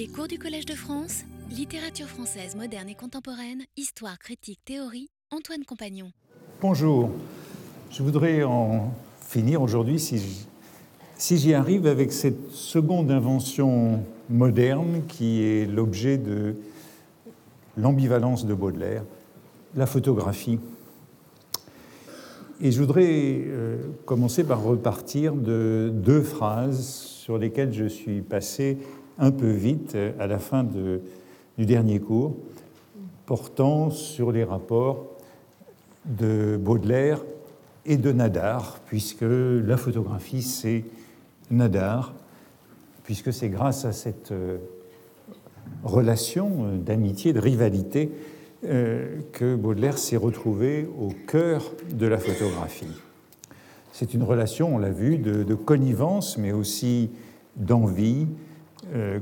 [0.00, 5.62] Les cours du Collège de France, littérature française moderne et contemporaine, histoire, critique, théorie, Antoine
[5.66, 6.10] Compagnon.
[6.62, 7.10] Bonjour.
[7.90, 15.66] Je voudrais en finir aujourd'hui, si j'y arrive, avec cette seconde invention moderne qui est
[15.66, 16.54] l'objet de
[17.76, 19.04] l'ambivalence de Baudelaire,
[19.76, 20.58] la photographie.
[22.62, 23.76] Et je voudrais euh,
[24.06, 28.78] commencer par repartir de deux phrases sur lesquelles je suis passé
[29.20, 31.02] un peu vite à la fin de,
[31.56, 32.36] du dernier cours,
[33.26, 35.06] portant sur les rapports
[36.06, 37.20] de Baudelaire
[37.86, 40.84] et de Nadar, puisque la photographie, c'est
[41.50, 42.14] Nadar,
[43.04, 44.58] puisque c'est grâce à cette euh,
[45.84, 48.10] relation euh, d'amitié, de rivalité,
[48.64, 53.00] euh, que Baudelaire s'est retrouvé au cœur de la photographie.
[53.92, 57.10] C'est une relation, on l'a vu, de, connivence, mais aussi
[57.56, 58.26] d'envie,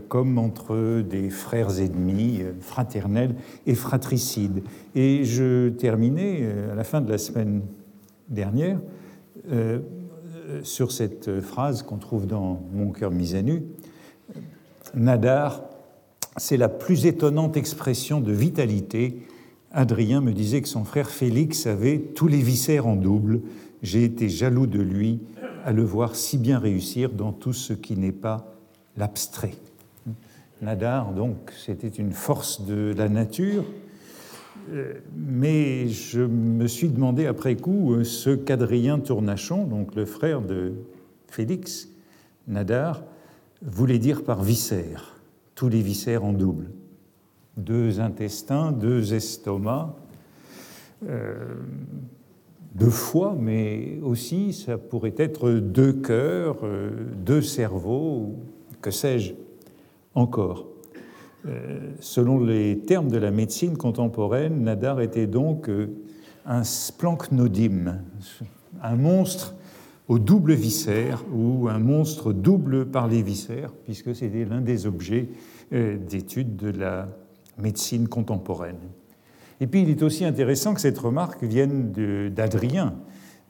[0.09, 3.35] comme entre des frères ennemis, fraternels
[3.67, 4.63] et fratricides.
[4.95, 7.63] Et je terminais à la fin de la semaine
[8.29, 8.81] dernière
[10.63, 13.63] sur cette phrase qu'on trouve dans Mon cœur mis à nu.
[14.95, 15.63] Nadar,
[16.39, 19.23] c'est la plus étonnante expression de vitalité.
[19.71, 23.43] Adrien me disait que son frère Félix avait tous les viscères en double.
[23.83, 25.21] J'ai été jaloux de lui
[25.65, 28.55] à le voir si bien réussir dans tout ce qui n'est pas
[28.99, 29.55] l'abstrait.
[30.61, 33.65] Nadar, donc, c'était une force de la nature,
[34.73, 40.43] euh, mais je me suis demandé après coup euh, ce qu'Adrien Tournachon, donc le frère
[40.43, 40.73] de
[41.29, 41.89] Félix
[42.49, 43.05] Nadar,
[43.63, 45.21] voulait dire par viscère,
[45.55, 46.71] tous les viscères en double.
[47.57, 49.95] Deux intestins, deux estomacs,
[51.09, 51.55] euh,
[52.75, 56.59] deux foies, mais aussi ça pourrait être deux cœurs,
[57.25, 58.37] deux cerveaux,
[58.81, 59.35] que sais-je
[60.15, 60.67] encore.
[61.47, 65.89] Euh, selon les termes de la médecine contemporaine, Nadar était donc euh,
[66.45, 68.03] un splanchnodime,
[68.83, 69.55] un monstre
[70.09, 75.29] au double viscère ou un monstre double par les viscères, puisque c'était l'un des objets
[75.73, 77.09] euh, d'étude de la
[77.59, 78.79] médecine contemporaine.
[79.61, 81.93] Et puis il est aussi intéressant que cette remarque vienne
[82.35, 82.95] d'Adrien,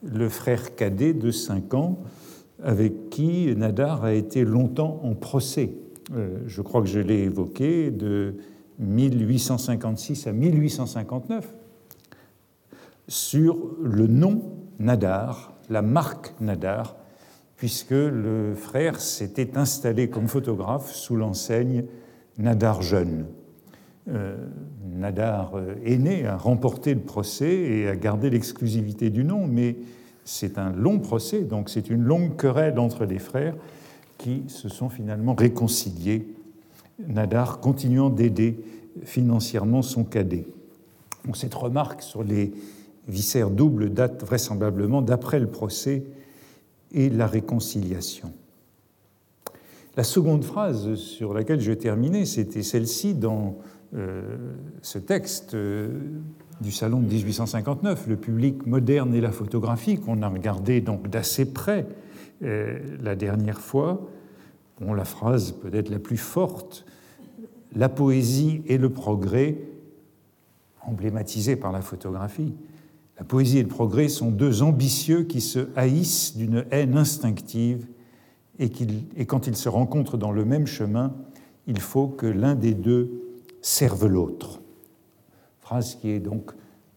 [0.02, 1.98] le frère cadet de 5 ans,
[2.62, 5.72] avec qui Nadar a été longtemps en procès
[6.14, 8.36] euh, je crois que je l'ai évoqué, de
[8.78, 11.54] 1856 à 1859,
[13.08, 14.42] sur le nom
[14.78, 16.96] Nadar, la marque Nadar,
[17.56, 21.84] puisque le frère s'était installé comme photographe sous l'enseigne
[22.38, 23.26] Nadar jeune.
[24.08, 24.36] Euh,
[24.86, 29.76] Nadar euh, aîné a remporté le procès et a gardé l'exclusivité du nom, mais
[30.28, 33.54] c'est un long procès, donc c'est une longue querelle entre les frères
[34.18, 36.28] qui se sont finalement réconciliés,
[37.06, 38.62] Nadar continuant d'aider
[39.04, 40.46] financièrement son cadet.
[41.32, 42.52] cette remarque sur les
[43.06, 46.04] viscères doubles date vraisemblablement d'après le procès
[46.92, 48.32] et la réconciliation.
[49.96, 53.56] La seconde phrase sur laquelle je terminais, c'était celle-ci dans
[53.94, 54.36] euh,
[54.82, 55.88] ce texte euh,
[56.60, 61.52] du salon de 1859, Le public moderne et la photographie, qu'on a regardé donc d'assez
[61.52, 61.86] près
[62.42, 64.08] euh, la dernière fois,
[64.80, 66.84] bon, la phrase peut-être la plus forte,
[67.74, 69.58] la poésie et le progrès,
[70.82, 72.54] emblématisés par la photographie.
[73.18, 77.86] La poésie et le progrès sont deux ambitieux qui se haïssent d'une haine instinctive
[78.58, 78.70] et,
[79.16, 81.14] et quand ils se rencontrent dans le même chemin,
[81.66, 83.10] il faut que l'un des deux
[83.60, 84.60] serve l'autre.
[85.68, 86.52] Phrase qui est donc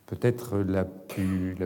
[0.05, 1.57] peut-être la plus,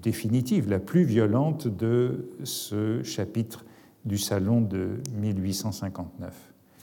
[0.00, 3.64] définitive, la plus violente de ce chapitre
[4.04, 6.32] du salon de 1859.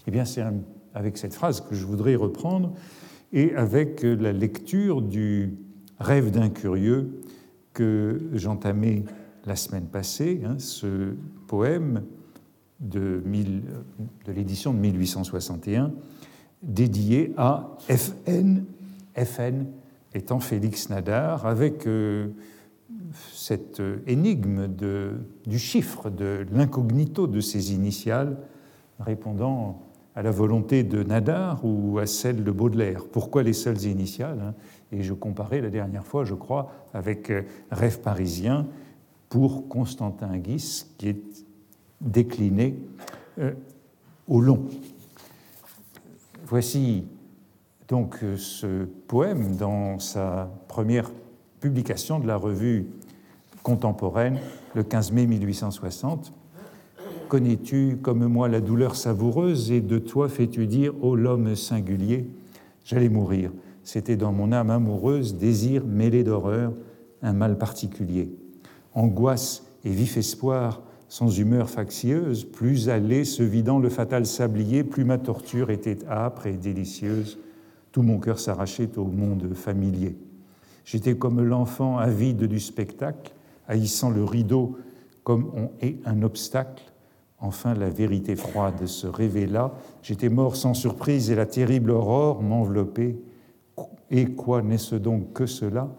[0.07, 0.43] Eh bien, c'est
[0.93, 2.73] avec cette phrase que je voudrais reprendre
[3.31, 5.53] et avec la lecture du
[6.01, 7.21] Rêve d'un curieux
[7.71, 9.05] que j'entamais
[9.45, 11.15] la semaine passée, hein, ce
[11.47, 12.03] poème
[12.81, 13.23] de
[14.27, 15.93] l'édition de 1861
[16.61, 18.65] dédié à FN,
[19.15, 19.65] FN
[20.13, 22.27] étant Félix Nadar, avec euh,
[23.33, 25.13] cette énigme de,
[25.45, 28.37] du chiffre, de l'incognito de ces initiales,
[28.99, 29.81] répondant
[30.15, 33.05] à la volonté de Nadar ou à celle de Baudelaire.
[33.05, 34.53] Pourquoi les seules initiales hein?
[34.91, 38.67] Et je comparais la dernière fois, je crois, avec euh, Rêve parisien
[39.29, 41.23] pour Constantin Guis, qui est
[42.01, 42.77] décliné
[43.39, 43.53] euh,
[44.27, 44.65] au long.
[46.45, 47.05] Voici
[47.91, 51.11] donc ce poème dans sa première
[51.59, 52.87] publication de la revue
[53.63, 54.39] contemporaine
[54.75, 56.31] le 15 mai 1860,
[57.27, 62.29] connais-tu comme moi la douleur savoureuse et de toi fais-tu dire, ô l'homme singulier,
[62.85, 63.51] j'allais mourir.
[63.83, 66.71] C'était dans mon âme amoureuse, désir mêlé d'horreur,
[67.21, 68.31] un mal particulier.
[68.93, 75.03] Angoisse et vif espoir, sans humeur factieuse, plus allé se vidant le fatal sablier, plus
[75.03, 77.37] ma torture était âpre et délicieuse.
[77.91, 80.17] Tout mon cœur s'arrachait au monde familier.
[80.85, 83.33] J'étais comme l'enfant avide du spectacle,
[83.67, 84.77] haïssant le rideau
[85.23, 86.83] comme on est un obstacle.
[87.39, 89.73] Enfin, la vérité froide se révéla.
[90.03, 93.17] J'étais mort sans surprise et la terrible aurore m'enveloppait.
[94.09, 95.89] Et quoi n'est-ce donc que cela?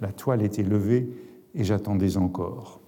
[0.00, 1.08] La toile était levée
[1.54, 2.80] et j'attendais encore.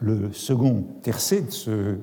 [0.00, 1.96] Le second tercet de ce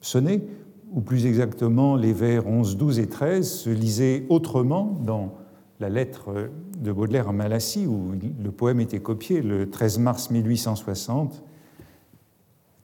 [0.00, 0.42] sonnet,
[0.92, 5.34] ou plus exactement les vers 11, 12 et 13, se lisait autrement dans
[5.80, 8.12] la lettre de Baudelaire à Malassis, où
[8.42, 11.42] le poème était copié le 13 mars 1860,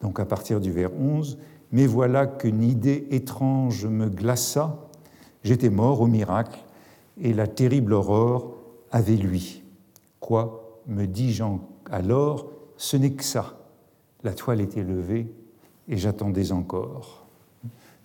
[0.01, 1.39] donc à partir du vers 11.
[1.71, 4.89] Mais voilà qu'une idée étrange me glaça,
[5.43, 6.59] j'étais mort au miracle,
[7.21, 8.57] et la terrible aurore
[8.91, 9.63] avait lui.
[10.21, 11.45] Quoi, me dis-je
[11.91, 12.47] alors,
[12.79, 13.59] ce n'est que ça.
[14.25, 15.31] La toile était levée
[15.89, 17.22] et j'attendais encore.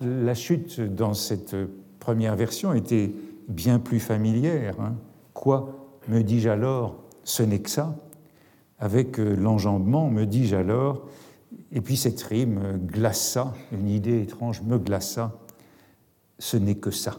[0.01, 1.55] La chute dans cette
[1.99, 3.11] première version était
[3.47, 4.79] bien plus familière.
[4.79, 4.95] Hein.
[5.33, 7.95] Quoi, me dis-je alors, ce n'est que ça.
[8.79, 11.07] Avec euh, l'enjambement, me dis-je alors,
[11.71, 15.39] et puis cette rime glaça, une idée étrange me glaça,
[16.39, 17.17] ce n'est que ça.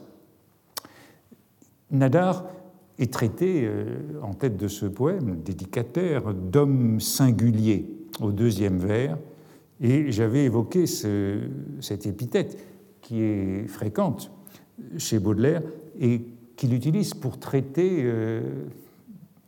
[1.90, 2.44] Nadar
[2.98, 7.88] est traité euh, en tête de ce poème dédicataire d'homme singulier
[8.20, 9.18] au deuxième vers,
[9.80, 12.58] et j'avais évoqué cette épithète
[13.00, 14.30] qui est fréquente
[14.96, 15.62] chez Baudelaire
[15.98, 16.22] et
[16.56, 18.42] qu'il utilise pour traiter euh,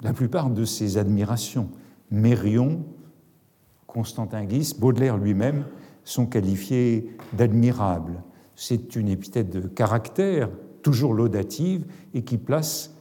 [0.02, 1.68] la plupart de ses admirations.
[2.10, 2.84] Mérion,
[3.86, 5.64] Constantin Guis, Baudelaire lui-même
[6.04, 8.22] sont qualifiés d'admirables.
[8.54, 10.48] C'est une épithète de caractère,
[10.82, 11.84] toujours laudative,
[12.14, 12.94] et qui place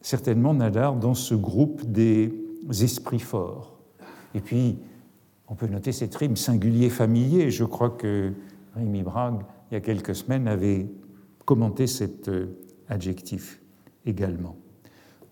[0.00, 2.32] certainement Nadar dans ce groupe des
[2.70, 3.78] esprits forts.
[4.34, 4.78] Et puis,
[5.50, 7.50] on peut noter cette rime singulier familier.
[7.50, 8.32] Je crois que
[8.76, 10.88] Rémi Brague, il y a quelques semaines, avait
[11.44, 12.56] commenté cet euh,
[12.88, 13.60] adjectif
[14.06, 14.56] également.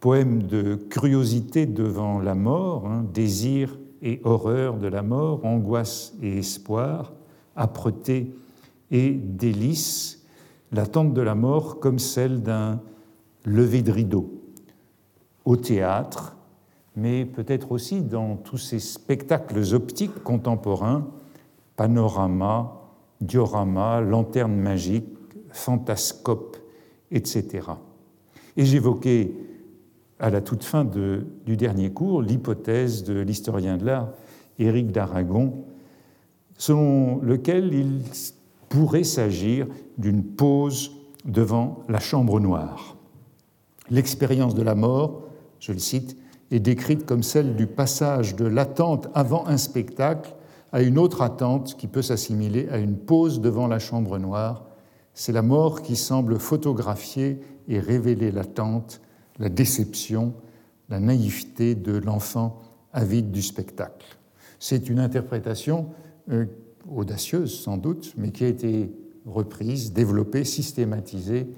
[0.00, 6.38] Poème de curiosité devant la mort, hein, désir et horreur de la mort, angoisse et
[6.38, 7.12] espoir,
[7.56, 8.32] âpreté
[8.90, 10.24] et délice,
[10.72, 12.80] l'attente de la mort comme celle d'un
[13.44, 14.32] lever de rideau.
[15.44, 16.37] Au théâtre,
[16.96, 21.06] mais peut-être aussi dans tous ces spectacles optiques contemporains,
[21.76, 22.90] panorama,
[23.20, 25.06] diorama, lanterne magique,
[25.50, 26.56] fantascope,
[27.10, 27.68] etc.
[28.56, 29.32] Et j'évoquais
[30.18, 34.08] à la toute fin du dernier cours l'hypothèse de l'historien de l'art
[34.58, 35.64] Éric d'Aragon,
[36.56, 38.02] selon lequel il
[38.68, 40.92] pourrait s'agir d'une pause
[41.24, 42.96] devant la chambre noire.
[43.90, 45.22] L'expérience de la mort,
[45.60, 46.16] je le cite,
[46.50, 50.34] est décrite comme celle du passage de l'attente avant un spectacle
[50.72, 54.66] à une autre attente qui peut s'assimiler à une pause devant la chambre noire.
[55.14, 59.00] C'est la mort qui semble photographier et révéler l'attente,
[59.38, 60.34] la déception,
[60.88, 62.60] la naïveté de l'enfant
[62.92, 64.18] avide du spectacle.
[64.58, 65.88] C'est une interprétation
[66.30, 66.46] euh,
[66.90, 68.90] audacieuse sans doute, mais qui a été
[69.26, 71.48] reprise, développée, systématisée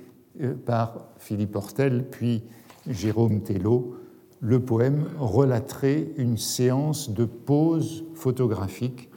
[0.40, 2.42] euh, par Philippe Hortel, puis
[2.88, 3.99] Jérôme Tello
[4.40, 9.10] le poème relaterait une séance de pause photographique,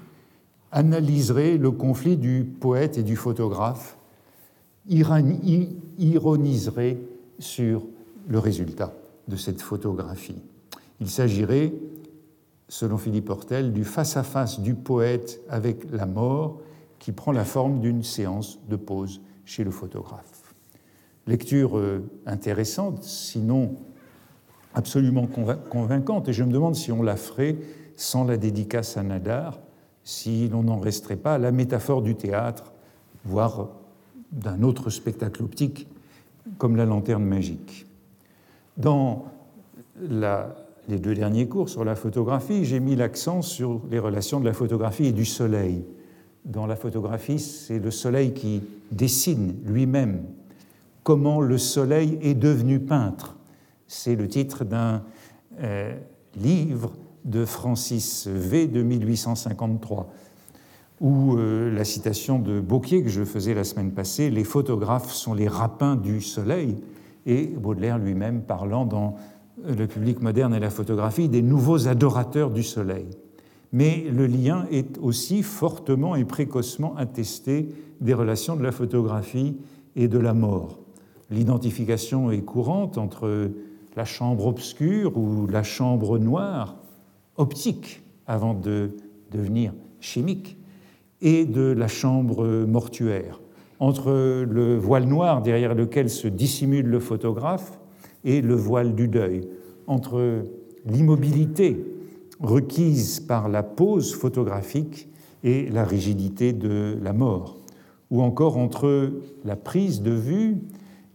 [0.72, 3.98] analyserait le conflit du poète et du photographe,
[5.98, 6.98] ironiserait
[7.39, 7.86] sur
[8.27, 8.94] le résultat
[9.27, 10.42] de cette photographie.
[11.00, 11.74] Il s'agirait,
[12.68, 16.60] selon Philippe Hortel, du face-à-face du poète avec la mort
[17.00, 20.53] qui prend la forme d'une séance de pause chez le photographe.
[21.27, 23.77] Lecture euh, intéressante, sinon
[24.74, 25.27] absolument
[25.70, 27.58] convaincante, et je me demande si on la ferait
[27.96, 29.60] sans la dédicace à Nadar,
[30.03, 32.74] si l'on n'en resterait pas à la métaphore du théâtre,
[33.24, 33.70] voire
[34.32, 35.88] d'un autre spectacle optique
[36.58, 37.86] comme la lanterne magique.
[38.77, 39.25] Dans
[40.00, 44.53] les deux derniers cours sur la photographie, j'ai mis l'accent sur les relations de la
[44.53, 45.86] photographie et du soleil.
[46.46, 50.24] Dans la photographie, c'est le soleil qui dessine lui-même
[51.03, 53.38] comment le soleil est devenu peintre
[53.87, 55.03] c'est le titre d'un
[55.59, 55.95] euh,
[56.35, 56.93] livre
[57.25, 60.11] de Francis V de 1853,
[60.99, 65.33] où euh, la citation de Beauquier que je faisais la semaine passée, les photographes sont
[65.33, 66.77] les rapins du soleil,
[67.25, 69.15] et Baudelaire lui-même parlant dans
[69.65, 73.05] Le public moderne et la photographie des nouveaux adorateurs du soleil.
[73.71, 77.69] mais le lien est aussi fortement et précocement attesté
[78.01, 79.55] des relations de la photographie
[79.95, 80.79] et de la mort.
[81.29, 83.51] L'identification est courante entre
[83.95, 86.75] la chambre obscure ou la chambre noire,
[87.38, 88.91] optique avant de
[89.31, 90.57] devenir chimique,
[91.21, 93.39] et de la chambre mortuaire,
[93.79, 94.12] entre
[94.43, 97.79] le voile noir derrière lequel se dissimule le photographe
[98.25, 99.47] et le voile du deuil,
[99.88, 100.43] entre
[100.85, 101.85] l'immobilité
[102.41, 105.07] requise par la pose photographique
[105.43, 107.59] et la rigidité de la mort,
[108.12, 109.13] ou encore entre
[109.45, 110.57] la prise de vue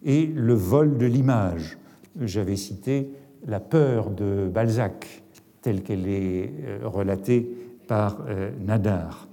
[0.04, 1.77] et le vol de l'image.
[2.20, 3.10] J'avais cité
[3.46, 5.22] la peur de Balzac,
[5.62, 7.48] telle qu'elle est euh, relatée
[7.86, 9.28] par euh, Nadar.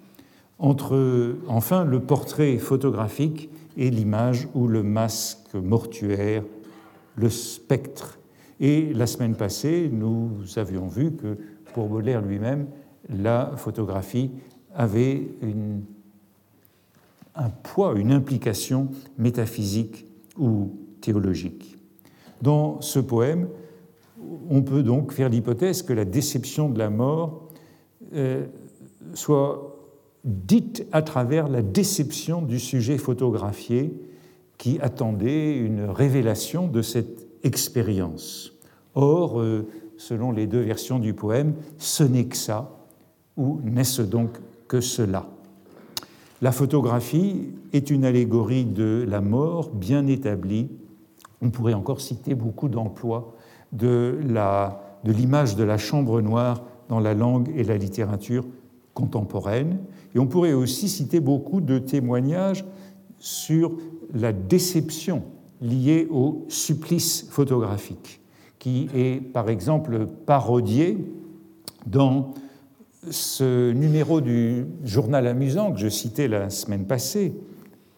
[0.60, 6.44] Entre, enfin, le portrait photographique et l'image ou le masque mortuaire,
[7.16, 8.20] le spectre.
[8.60, 11.38] Et la semaine passée, nous avions vu que
[11.74, 12.68] pour Baudelaire lui-même,
[13.10, 14.32] la photographie
[14.74, 15.28] avait
[17.36, 20.06] un poids, une implication métaphysique
[20.38, 21.75] ou théologique.
[22.42, 23.48] Dans ce poème,
[24.50, 27.50] on peut donc faire l'hypothèse que la déception de la mort
[28.14, 28.46] euh,
[29.14, 29.76] soit
[30.24, 33.94] dite à travers la déception du sujet photographié
[34.58, 38.54] qui attendait une révélation de cette expérience.
[38.96, 42.86] Or, euh, selon les deux versions du poème, ce n'est que ça,
[43.38, 44.32] ou n'est-ce donc
[44.68, 45.28] que cela?
[46.42, 50.70] La photographie est une allégorie de la mort bien établie.
[51.46, 53.36] On pourrait encore citer beaucoup d'emplois
[53.72, 54.20] de
[55.04, 58.46] l'image de, de la chambre noire dans la langue et la littérature
[58.94, 59.80] contemporaine.
[60.16, 62.66] Et on pourrait aussi citer beaucoup de témoignages
[63.20, 63.74] sur
[64.14, 65.24] la déception
[65.62, 68.22] liée au supplice photographique
[68.66, 70.98] qui est par exemple parodié
[71.86, 72.34] dans
[73.12, 77.36] ce numéro du journal amusant que je citais la semaine passée,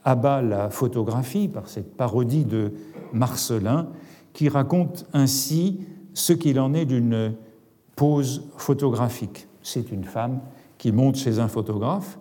[0.08, 2.72] abat la photographie par cette parodie de
[3.12, 3.90] Marcelin,
[4.32, 5.82] qui raconte ainsi
[6.14, 7.34] ce qu'il en est d'une
[7.98, 9.48] pose photographique.
[9.62, 10.40] C'est une femme
[10.78, 12.20] qui monte chez un photographe,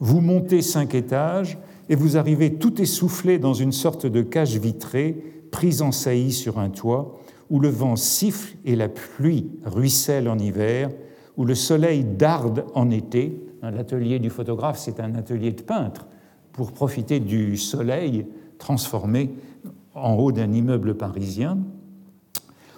[0.00, 1.58] vous montez cinq étages
[1.90, 6.58] et vous arrivez tout essoufflé dans une sorte de cage vitrée prise en saillie sur
[6.58, 7.18] un toit,
[7.50, 10.90] où le vent siffle et la pluie ruisselle en hiver,
[11.36, 13.38] où le soleil darde en été.
[13.62, 16.06] L'atelier du photographe, c'est un atelier de peintre
[16.56, 18.26] pour profiter du soleil
[18.58, 19.34] transformé
[19.94, 21.58] en haut d'un immeuble parisien.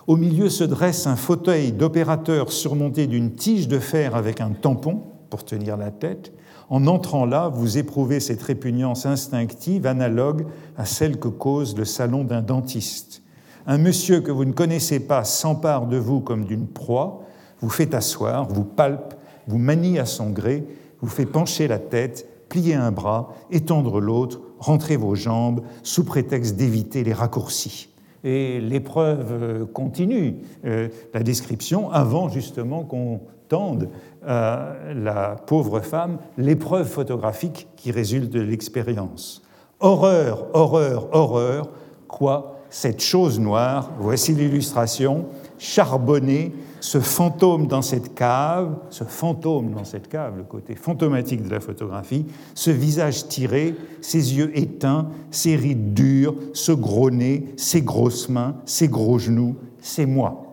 [0.06, 5.02] Au milieu se dresse un fauteuil d'opérateur surmonté d'une tige de fer avec un tampon
[5.30, 6.32] pour tenir la tête.
[6.70, 12.24] En entrant là, vous éprouvez cette répugnance instinctive analogue à celle que cause le salon
[12.24, 13.22] d'un dentiste.
[13.66, 17.22] Un monsieur que vous ne connaissez pas s'empare de vous comme d'une proie,
[17.60, 19.14] vous fait asseoir, vous palpe,
[19.46, 20.64] vous manie à son gré,
[21.00, 26.56] vous fait pencher la tête, plier un bras, étendre l'autre, rentrer vos jambes, sous prétexte
[26.56, 27.88] d'éviter les raccourcis.
[28.24, 33.88] Et l'épreuve continue, euh, la description, avant justement qu'on tende
[34.26, 39.42] à la pauvre femme l'épreuve photographique qui résulte de l'expérience.
[39.80, 41.70] Horreur, horreur, horreur,
[42.08, 45.26] quoi cette chose noire, voici l'illustration,
[45.58, 51.50] charbonnée, ce fantôme dans cette cave, ce fantôme dans cette cave, le côté fantomatique de
[51.50, 57.82] la photographie, ce visage tiré, ses yeux éteints, ses rides dures, ce gros nez, ses
[57.82, 60.44] grosses mains, ses gros genoux, c'est moi.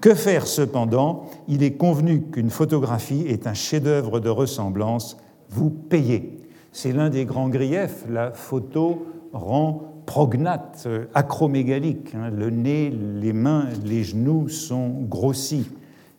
[0.00, 1.24] Que faire cependant?
[1.48, 5.16] Il est convenu qu'une photographie est un chef-d'œuvre de ressemblance,
[5.48, 6.40] vous payez.
[6.72, 12.14] C'est l'un des grands griefs, la photo rend prognate, euh, acromégalique.
[12.14, 12.30] Hein.
[12.30, 15.70] le nez, les mains, les genoux sont grossis.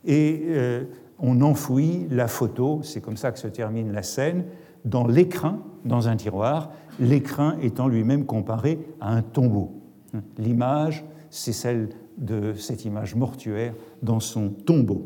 [0.05, 0.83] Et euh,
[1.19, 4.45] on enfouit la photo, c'est comme ça que se termine la scène,
[4.83, 9.81] dans l'écrin, dans un tiroir, l'écrin étant lui-même comparé à un tombeau.
[10.37, 15.05] L'image, c'est celle de cette image mortuaire dans son tombeau.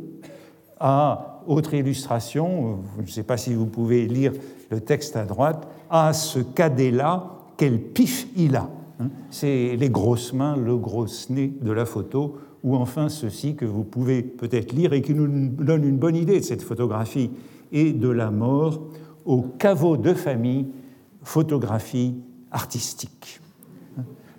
[0.80, 4.34] Ah, autre illustration, je ne sais pas si vous pouvez lire
[4.70, 8.70] le texte à droite, à ce cadet-là, quel pif il a.
[9.02, 9.10] Hein.
[9.30, 13.84] C'est les grosses mains, le gros nez de la photo, ou enfin ceci que vous
[13.84, 17.32] pouvez peut-être lire et qui nous donne une bonne idée de cette photographie
[17.74, 18.82] et de la mort
[19.26, 20.68] au caveau de famille,
[21.22, 22.16] photographie
[22.50, 23.42] artistique.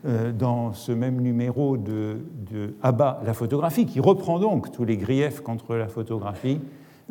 [0.07, 4.97] Euh, dans ce même numéro de, de Abba, la photographie, qui reprend donc tous les
[4.97, 6.59] griefs contre la photographie,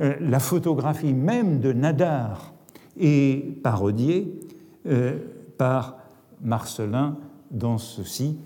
[0.01, 2.51] euh, la photographie même de Nadar
[2.99, 4.39] est parodiée
[4.87, 5.19] euh,
[5.59, 5.98] par
[6.41, 7.17] Marcelin
[7.51, 8.37] dans ceci,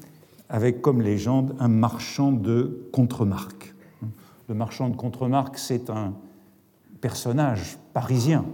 [0.49, 3.73] avec comme légende un marchand de contremarques.
[4.47, 6.13] Le marchand de contremarques, c'est un
[7.01, 8.45] personnage parisien,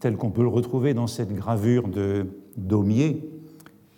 [0.00, 2.26] tel qu'on peut le retrouver dans cette gravure de
[2.56, 3.28] Daumier,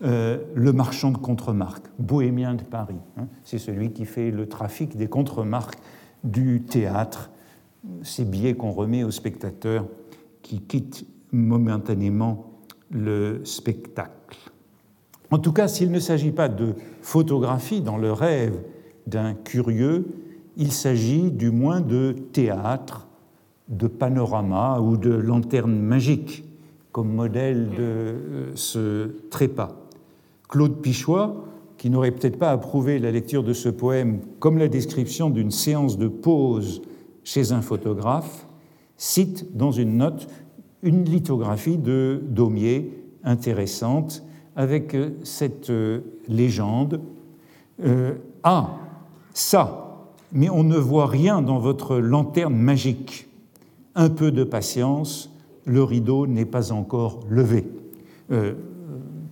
[0.02, 2.98] euh, le marchand de contremarques, bohémien de Paris.
[3.16, 3.26] Hein.
[3.42, 5.78] C'est celui qui fait le trafic des contremarques
[6.24, 7.30] du théâtre,
[8.02, 9.86] ces billets qu'on remet aux spectateurs
[10.42, 12.50] qui quittent momentanément
[12.90, 14.23] le spectacle.
[15.30, 18.60] En tout cas, s'il ne s'agit pas de photographie dans le rêve
[19.06, 20.06] d'un curieux,
[20.56, 23.08] il s'agit du moins de théâtre,
[23.68, 26.44] de panorama ou de lanterne magique
[26.92, 29.72] comme modèle de euh, ce trépas.
[30.48, 31.44] Claude Pichois,
[31.76, 35.98] qui n'aurait peut-être pas approuvé la lecture de ce poème comme la description d'une séance
[35.98, 36.82] de pause
[37.24, 38.46] chez un photographe,
[38.96, 40.28] cite dans une note
[40.82, 42.92] une lithographie de Daumier
[43.24, 44.22] intéressante
[44.56, 47.00] avec euh, cette euh, légende.
[48.42, 48.70] ah,
[49.32, 53.28] ça, mais on ne voit rien dans votre lanterne magique.
[53.94, 55.30] Un peu de patience,
[55.64, 57.64] le rideau n'est pas encore levé.
[58.30, 58.54] Euh,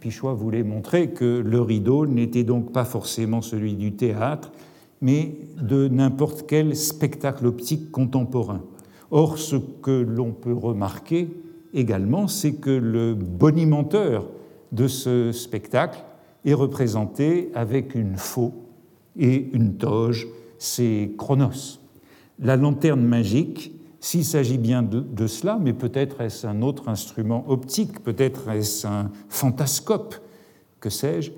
[0.01, 4.53] Pichois voulait montrer que le rideau n'était donc pas forcément celui du théâtre,
[5.01, 8.63] mais de n'importe quel spectacle optique contemporain.
[9.11, 11.29] Or, ce que l'on peut remarquer
[11.75, 14.27] également, c'est que le bonimenteur
[14.73, 16.03] de ce spectacle
[16.45, 18.53] est représenté avec une faux
[19.17, 20.27] et une toge,
[20.59, 21.79] c'est Chronos.
[22.39, 28.03] La lanterne magique s'il s'agit bien de, cela, mais peut-être est-ce un autre instrument optique,
[28.03, 30.17] peut-être est-ce un fantascope,
[30.81, 31.31] que sais-je,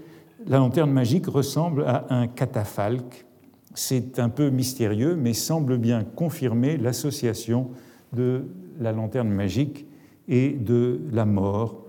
[0.47, 3.27] la lanterne magique ressemble à un catafalque.
[3.75, 7.69] C'est un peu mystérieux, mais semble bien confirmer l'association
[8.15, 8.47] de
[8.81, 9.87] la lanterne magique
[10.27, 11.84] et de la mort,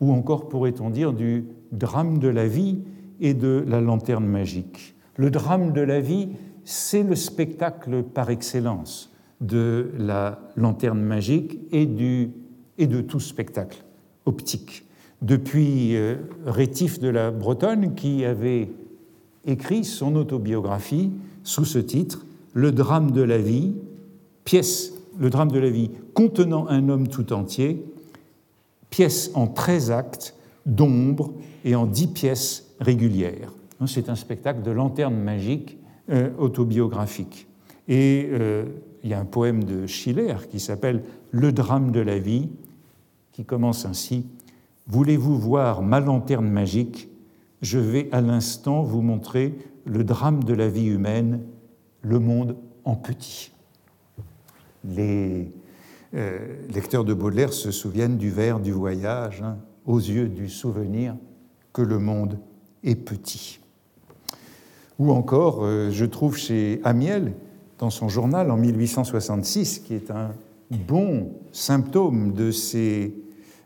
[0.00, 2.80] ou encore pourrait-on dire du drame de la vie
[3.20, 4.94] et de la lanterne magique.
[5.16, 6.30] Le drame de la vie,
[6.64, 13.84] c'est le spectacle par excellence de la lanterne magique et, de tout spectacle
[14.24, 14.84] optique.
[15.22, 18.70] Depuis euh, Rétif de la Bretonne, qui avait
[19.46, 23.74] écrit son autobiographie sous ce titre, Le drame de la vie,
[24.44, 27.84] pièce, le drame de la vie contenant un homme tout entier,
[28.94, 31.32] pièce en 13 actes d'ombre
[31.64, 33.52] et en 10 pièces régulières.
[33.88, 35.78] C'est un spectacle de lanterne magique
[36.10, 37.48] euh, autobiographique.
[37.88, 38.66] Et euh,
[39.02, 41.02] il y a un poème de Schiller qui s'appelle
[41.32, 42.50] Le drame de la vie,
[43.32, 44.26] qui commence ainsi
[44.86, 47.08] Voulez-vous voir ma lanterne magique?
[47.62, 51.40] Je vais à l'instant vous montrer le drame de la vie humaine,
[52.02, 52.54] le monde
[52.84, 53.50] en petit.
[54.84, 55.50] Les
[56.14, 56.38] euh,
[56.72, 61.16] lecteurs de Baudelaire se souviennent du vers du voyage, hein, aux yeux du souvenir
[61.72, 62.38] que le monde
[62.82, 63.60] est petit.
[64.98, 67.32] Ou encore, euh, je trouve chez Amiel
[67.78, 70.30] dans son journal en 1866, qui est un
[70.70, 72.50] bon symptôme de,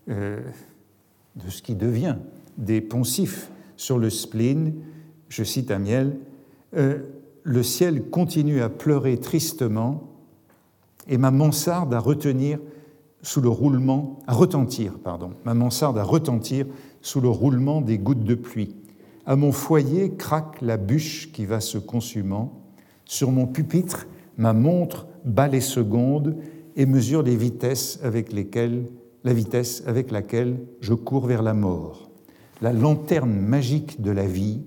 [0.09, 0.41] euh,
[1.37, 2.17] de ce qui devient
[2.57, 4.75] des poncifs sur le spleen,
[5.29, 6.17] je cite Amiel,
[6.77, 6.99] euh,
[7.45, 10.03] Le ciel continue à pleurer tristement
[11.09, 12.59] et ma mansarde à retenir
[13.23, 16.67] sous le roulement, à retentir, pardon, ma mansarde à retentir
[17.01, 18.77] sous le roulement des gouttes de pluie.
[19.27, 22.63] À mon foyer craque la bûche qui va se consumant
[23.05, 26.37] sur mon pupitre, ma montre bat les secondes
[26.77, 28.87] et mesure les vitesses avec lesquelles,
[29.25, 32.11] la vitesse avec laquelle je cours vers la mort.
[32.63, 34.63] La lanterne magique de la vie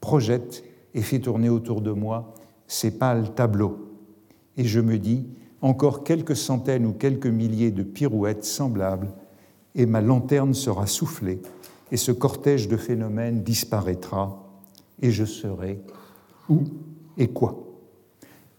[0.00, 2.34] projette et fait tourner autour de moi
[2.66, 3.78] ces pâles tableaux.
[4.56, 5.26] Et je me dis,
[5.64, 9.08] encore quelques centaines ou quelques milliers de pirouettes semblables,
[9.74, 11.40] et ma lanterne sera soufflée,
[11.90, 14.46] et ce cortège de phénomènes disparaîtra,
[15.00, 15.80] et je serai
[16.50, 16.64] où
[17.16, 17.64] et quoi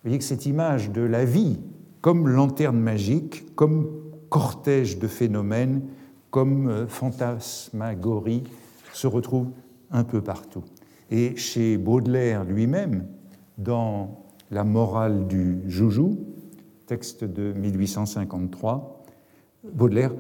[0.06, 1.58] vous voyez que cette image de la vie
[2.02, 3.88] comme lanterne magique, comme
[4.30, 5.82] cortège de phénomènes,
[6.30, 8.44] comme euh, fantasmagorie,
[8.94, 9.48] se retrouve
[9.90, 10.64] un peu partout.
[11.10, 13.08] Et chez Baudelaire lui-même,
[13.58, 16.35] dans La morale du joujou,
[16.86, 19.04] texte de 1853,
[19.74, 20.14] Baudelaire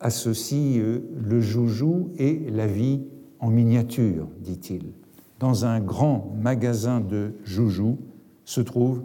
[0.00, 3.02] associe euh, le joujou et la vie
[3.38, 4.92] en miniature, dit-il.
[5.38, 7.98] Dans un grand magasin de joujou
[8.44, 9.02] se trouve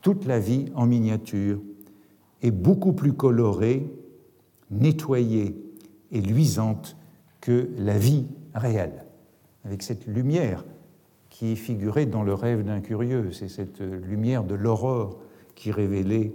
[0.00, 1.60] toute la vie en miniature
[2.42, 3.88] est beaucoup plus colorée,
[4.70, 5.56] nettoyée
[6.10, 6.96] et luisante
[7.40, 9.04] que la vie réelle,
[9.64, 10.64] avec cette lumière
[11.30, 13.32] qui est figurée dans le rêve d'un curieux.
[13.32, 15.18] C'est cette lumière de l'aurore
[15.54, 16.32] qui révélait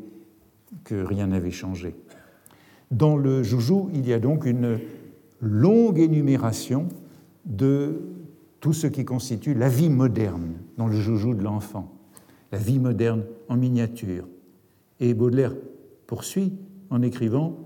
[0.84, 1.96] que rien n'avait changé.
[2.92, 4.80] Dans le joujou, il y a donc une
[5.42, 6.88] longue énumération
[7.46, 8.02] de
[8.60, 11.98] tout ce qui constitue la vie moderne dans le joujou de l'enfant
[12.52, 14.28] la vie moderne en miniature.
[15.00, 15.56] Et Baudelaire
[16.06, 16.54] poursuit
[16.90, 17.58] en écrivant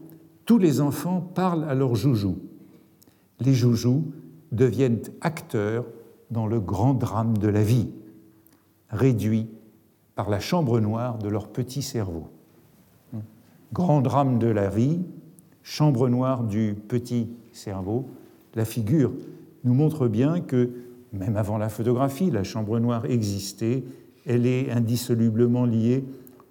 [0.45, 2.39] Tous les enfants parlent à leurs joujoux.
[3.39, 4.11] Les joujoux
[4.51, 5.85] deviennent acteurs
[6.29, 7.89] dans le grand drame de la vie,
[8.89, 9.49] réduits
[10.15, 12.27] par la chambre noire de leur petit cerveau.
[13.73, 14.99] Grand drame de la vie,
[15.63, 18.10] chambre noire du petit cerveau,
[18.53, 19.13] la figure
[19.63, 20.71] nous montre bien que,
[21.13, 23.86] même avant la photographie, la chambre noire existait,
[24.25, 26.03] elle est indissolublement liée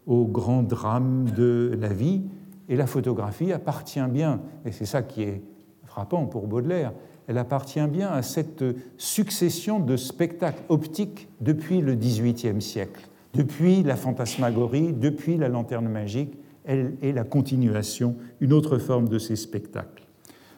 [0.07, 2.23] au grand drame de la vie,
[2.71, 5.43] et la photographie appartient bien, et c'est ça qui est
[5.85, 6.95] frappant pour Baudelaire,
[7.27, 8.65] elle appartient bien à cette
[8.97, 16.40] succession de spectacles optiques depuis le XVIIIe siècle, depuis la fantasmagorie, depuis la lanterne magique,
[16.71, 20.05] elle est la continuation, une autre forme de ces spectacles.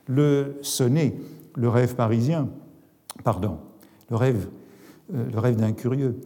[0.07, 1.17] Le sonnet,
[1.57, 2.51] le rêve parisien,
[3.25, 3.57] pardon,
[4.11, 4.49] le rêve,
[5.15, 6.17] euh, le rêve d'un curieux,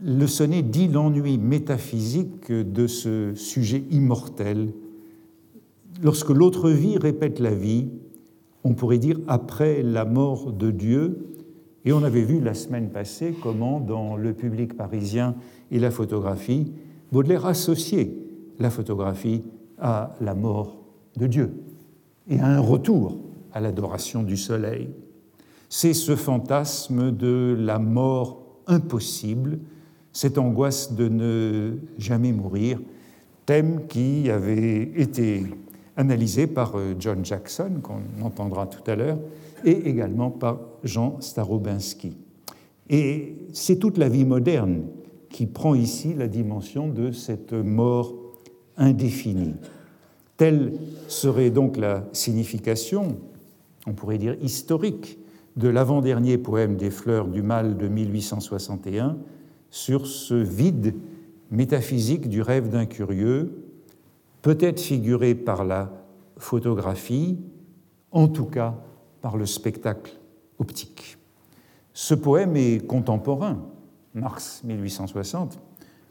[0.00, 4.74] le sonnet dit l'ennui métaphysique de ce sujet immortel.
[6.02, 7.88] Lorsque l'autre vie répète la vie,
[8.64, 11.30] on pourrait dire après la mort de Dieu,
[11.86, 15.36] et on avait vu la semaine passée comment, dans le public parisien
[15.70, 16.70] et la photographie,
[17.12, 18.23] Baudelaire associait
[18.58, 19.42] la photographie
[19.78, 20.76] à la mort
[21.16, 21.52] de Dieu
[22.28, 23.18] et à un retour
[23.52, 24.90] à l'adoration du soleil.
[25.68, 29.58] C'est ce fantasme de la mort impossible,
[30.12, 32.80] cette angoisse de ne jamais mourir,
[33.46, 35.44] thème qui avait été
[35.96, 39.18] analysé par euh, John Jackson, qu'on entendra tout à l'heure,
[39.64, 42.16] et également par Jean Starobinski.
[42.90, 44.82] Et c'est toute la vie moderne
[45.30, 48.14] qui prend ici la dimension de cette mort
[48.76, 49.54] indéfinie.
[50.36, 50.72] Telle
[51.08, 53.18] serait donc la signification,
[53.86, 55.18] on pourrait dire historique,
[55.56, 59.16] de l'avant-dernier poème des Fleurs du Mal de 1861
[59.70, 60.94] sur ce vide
[61.50, 63.64] métaphysique du rêve d'un curieux,
[64.42, 65.92] peut-être figuré par la
[66.36, 67.38] photographie,
[68.10, 68.74] en tout cas
[69.20, 70.18] par le spectacle
[70.58, 71.18] optique.
[71.92, 73.64] Ce poème est contemporain,
[74.14, 75.60] mars 1860,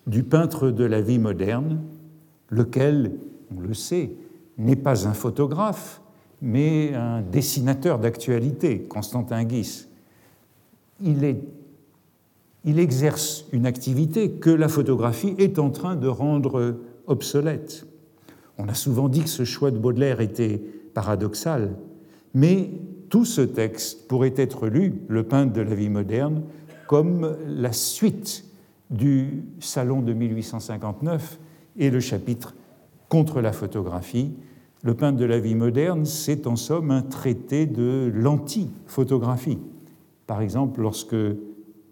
[0.07, 1.81] du peintre de la vie moderne,
[2.53, 3.11] lequel,
[3.55, 4.11] on le sait,
[4.57, 6.01] n'est pas un photographe,
[6.41, 9.87] mais un dessinateur d'actualité, Constantin Guis.
[11.01, 11.37] Il,
[12.65, 17.85] il exerce une activité que la photographie est en train de rendre obsolète.
[18.57, 20.61] On a souvent dit que ce choix de Baudelaire était
[20.93, 21.75] paradoxal,
[22.33, 22.69] mais
[23.09, 26.43] tout ce texte pourrait être lu, le peintre de la vie moderne,
[26.87, 28.45] comme la suite
[28.89, 31.39] du Salon de 1859
[31.77, 32.55] et le chapitre
[33.09, 34.31] contre la photographie.
[34.83, 39.59] Le peintre de la vie moderne, c'est en somme un traité de l'anti-photographie.
[40.27, 41.15] Par exemple, lorsque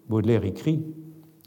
[0.08, 0.82] Baudelaire écrit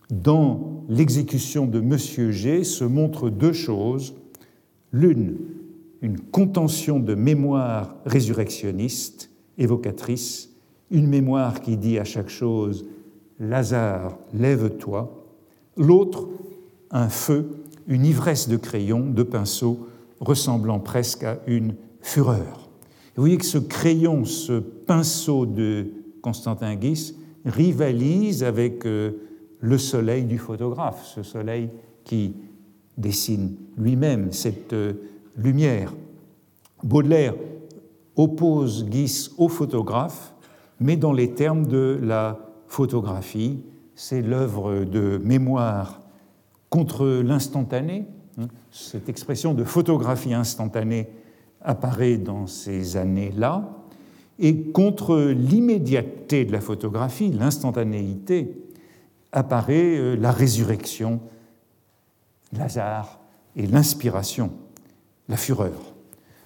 [0.09, 4.15] Dans l'exécution de Monsieur G se montrent deux choses.
[4.91, 5.37] L'une,
[6.01, 10.51] une contention de mémoire résurrectionniste, évocatrice,
[10.91, 12.85] une mémoire qui dit à chaque chose
[13.39, 15.25] Lazare, lève-toi.
[15.77, 16.29] L'autre,
[16.91, 19.87] un feu une ivresse de crayon, de pinceau,
[20.19, 22.69] ressemblant presque à une fureur.
[23.15, 25.87] vous voyez que ce crayon, ce pinceau de
[26.21, 29.11] Constantin Guis rivalise avec euh,
[29.59, 31.69] le soleil du photographe, ce soleil
[32.03, 32.35] qui
[32.97, 34.93] dessine lui-même cette euh,
[35.37, 35.93] lumière.
[36.83, 37.35] Baudelaire
[38.15, 40.33] oppose Guis au photographe,
[40.79, 43.59] mais dans les termes de la photographie.
[43.95, 46.01] C'est l'œuvre de mémoire
[46.69, 48.05] contre l'instantané.
[48.39, 51.07] Hein, cette expression de photographie instantanée
[51.61, 53.71] apparaît dans ces années-là,
[54.37, 58.61] et contre l'immédiateté de la photographie, l'instantanéité,
[59.31, 61.21] apparaît euh, la résurrection,
[62.53, 63.19] Lazare
[63.55, 64.51] et l'inspiration,
[65.27, 65.93] la fureur.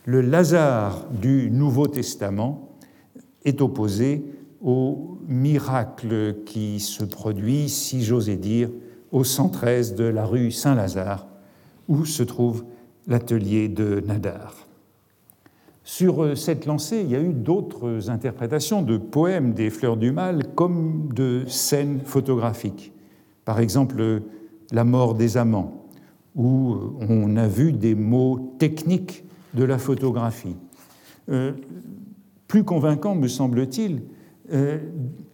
[0.05, 2.69] Le Lazare du Nouveau Testament
[3.45, 4.23] est opposé
[4.61, 8.69] au miracle qui se produit, si j'osais dire,
[9.11, 11.27] au 113 de la rue Saint-Lazare,
[11.87, 12.63] où se trouve
[13.07, 14.67] l'atelier de Nadar.
[15.83, 20.11] Sur euh, cette lancée, il y a eu d'autres interprétations de poèmes des Fleurs du
[20.11, 22.93] Mal comme de scènes photographiques.
[23.43, 24.21] Par exemple,
[24.71, 25.87] La mort des amants,
[26.35, 29.23] où euh, on a vu des mots techniques
[29.55, 30.57] de la photographie.
[31.29, 31.53] Euh,
[32.47, 34.03] plus convaincant, me semble-t-il,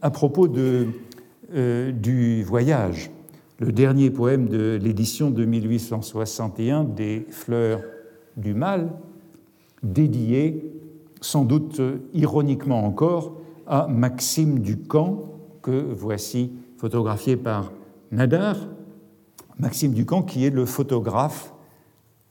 [0.01, 3.11] à propos du voyage
[3.59, 7.81] le dernier poème de l'édition de 1861 des Fleurs
[8.37, 8.91] du Mal,
[9.83, 10.73] dédié,
[11.21, 11.81] sans doute
[12.13, 13.37] ironiquement encore,
[13.67, 15.23] à Maxime Ducamp,
[15.61, 17.71] que voici photographié par
[18.11, 18.57] Nadar.
[19.57, 21.53] Maxime Ducamp, qui est le photographe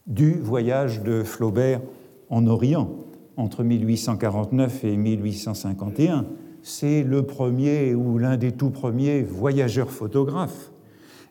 [0.06, 1.80] du voyage de Flaubert
[2.28, 2.90] en Orient
[3.37, 6.26] entre 1849 et 1851.
[6.62, 10.70] C'est le premier ou l'un des tout premiers voyageurs photographes,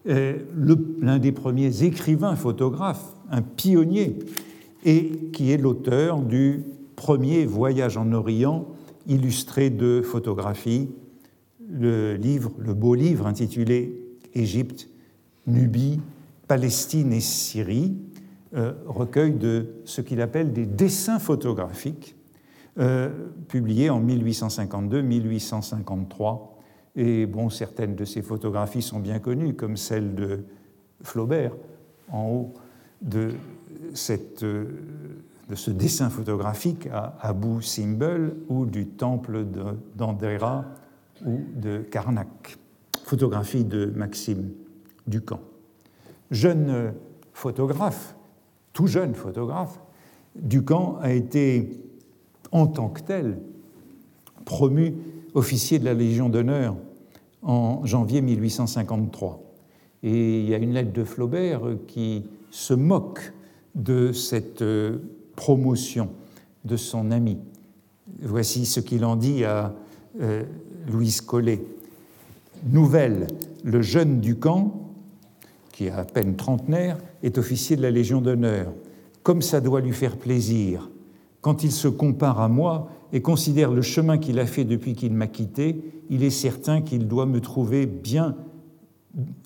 [0.06, 4.18] l'un des premiers écrivains photographes, un pionnier,
[4.86, 6.64] et qui est l'auteur du
[6.96, 8.68] premier voyage en Orient
[9.08, 10.90] illustré de photographies,
[11.70, 14.02] le livre, le beau livre intitulé
[14.34, 14.90] Égypte,
[15.48, 16.00] Nubie,
[16.48, 17.98] Palestine et Syrie,
[18.56, 22.16] euh, recueil de ce qu'il appelle des dessins photographiques,
[22.80, 23.10] euh,
[23.48, 26.53] publiés en 1852-1853.
[26.96, 30.44] Et bon, certaines de ces photographies sont bien connues, comme celle de
[31.02, 31.54] Flaubert,
[32.12, 32.54] en haut
[33.02, 33.32] de,
[33.94, 34.66] cette, euh,
[35.50, 39.46] de ce dessin photographique à Abu Simbel ou du temple
[39.96, 40.66] d'Andera
[41.26, 42.58] ou de Karnak.
[43.06, 44.52] Photographie de Maxime
[45.08, 45.42] Ducamp.
[46.32, 46.94] Jeune
[47.34, 48.16] photographe,
[48.72, 49.80] tout jeune photographe,
[50.36, 51.70] Ducamp a été,
[52.52, 53.40] en tant que tel,
[54.46, 54.96] promu
[55.34, 56.76] officier de la Légion d'honneur
[57.42, 59.42] en janvier 1853.
[60.04, 63.34] Et il y a une lettre de Flaubert qui se moque
[63.76, 64.98] de cette euh,
[65.36, 66.10] promotion
[66.66, 67.38] de son ami.
[68.22, 69.74] Voici ce qu'il en dit à
[70.22, 70.44] euh,
[70.88, 71.64] Louise Collet.
[72.66, 73.28] Nouvelle,
[73.64, 74.74] le jeune Ducamp,
[75.72, 78.72] qui a à peine trentenaire, est officier de la Légion d'honneur.
[79.24, 80.90] Comme ça doit lui faire plaisir,
[81.42, 85.14] quand il se compare à moi et considère le chemin qu'il a fait depuis qu'il
[85.14, 88.36] m'a quitté, il est certain qu'il doit me trouver bien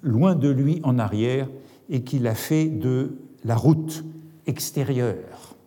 [0.02, 1.50] loin de lui en arrière
[1.90, 4.06] et qu'il a fait de la route
[4.48, 5.58] extérieure.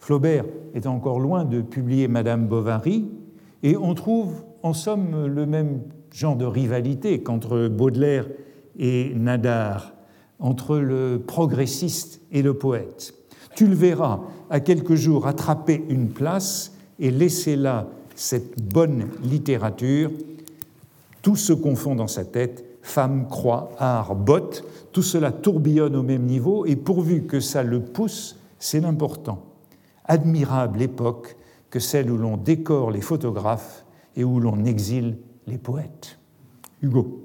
[0.00, 3.08] Flaubert est encore loin de publier Madame Bovary,
[3.62, 8.28] et on trouve en somme le même genre de rivalité qu'entre Baudelaire
[8.78, 9.94] et Nadar,
[10.40, 13.14] entre le progressiste et le poète.
[13.54, 14.20] Tu le verras
[14.50, 20.10] à quelques jours attraper une place et laisser là cette bonne littérature.
[21.22, 26.24] Tout se confond dans sa tête, femme, croix, art, botte, tout cela tourbillonne au même
[26.24, 29.44] niveau et pourvu que ça le pousse, c'est l'important.
[30.06, 31.36] Admirable époque
[31.70, 33.84] que celle où l'on décore les photographes
[34.16, 36.18] et où l'on exile les poètes.
[36.82, 37.24] Hugo.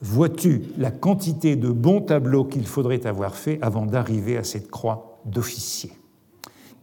[0.00, 5.20] Vois-tu la quantité de bons tableaux qu'il faudrait avoir fait avant d'arriver à cette croix
[5.26, 5.92] d'officier?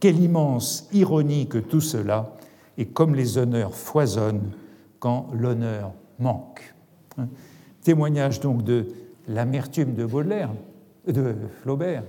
[0.00, 2.36] Quelle immense ironie que tout cela,
[2.76, 4.52] et comme les honneurs foisonnent
[5.00, 6.74] quand l'honneur manque.
[7.18, 7.28] Hein
[7.82, 8.86] Témoignage donc de
[9.28, 10.50] l'amertume de Baudelaire,
[11.06, 12.04] de Flaubert,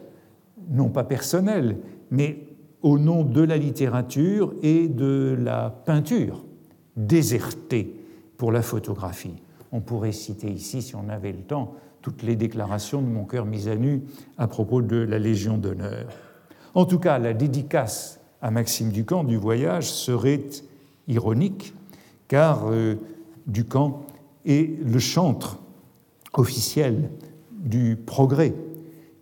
[0.69, 1.77] non pas personnel,
[2.11, 2.47] mais
[2.81, 6.45] au nom de la littérature et de la peinture,
[6.95, 7.95] désertée
[8.37, 9.35] pour la photographie.
[9.71, 13.45] On pourrait citer ici, si on avait le temps, toutes les déclarations de mon cœur
[13.45, 14.03] mis à nu
[14.37, 16.07] à propos de la Légion d'honneur.
[16.75, 20.45] En tout cas, la dédicace à Maxime Ducamp du voyage serait
[21.07, 21.73] ironique,
[22.27, 22.95] car euh,
[23.47, 24.05] Ducamp
[24.45, 25.59] est le chantre
[26.33, 27.09] officiel
[27.51, 28.53] du progrès.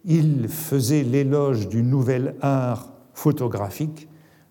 [0.05, 4.07] Il faisait l'éloge du nouvel art photographique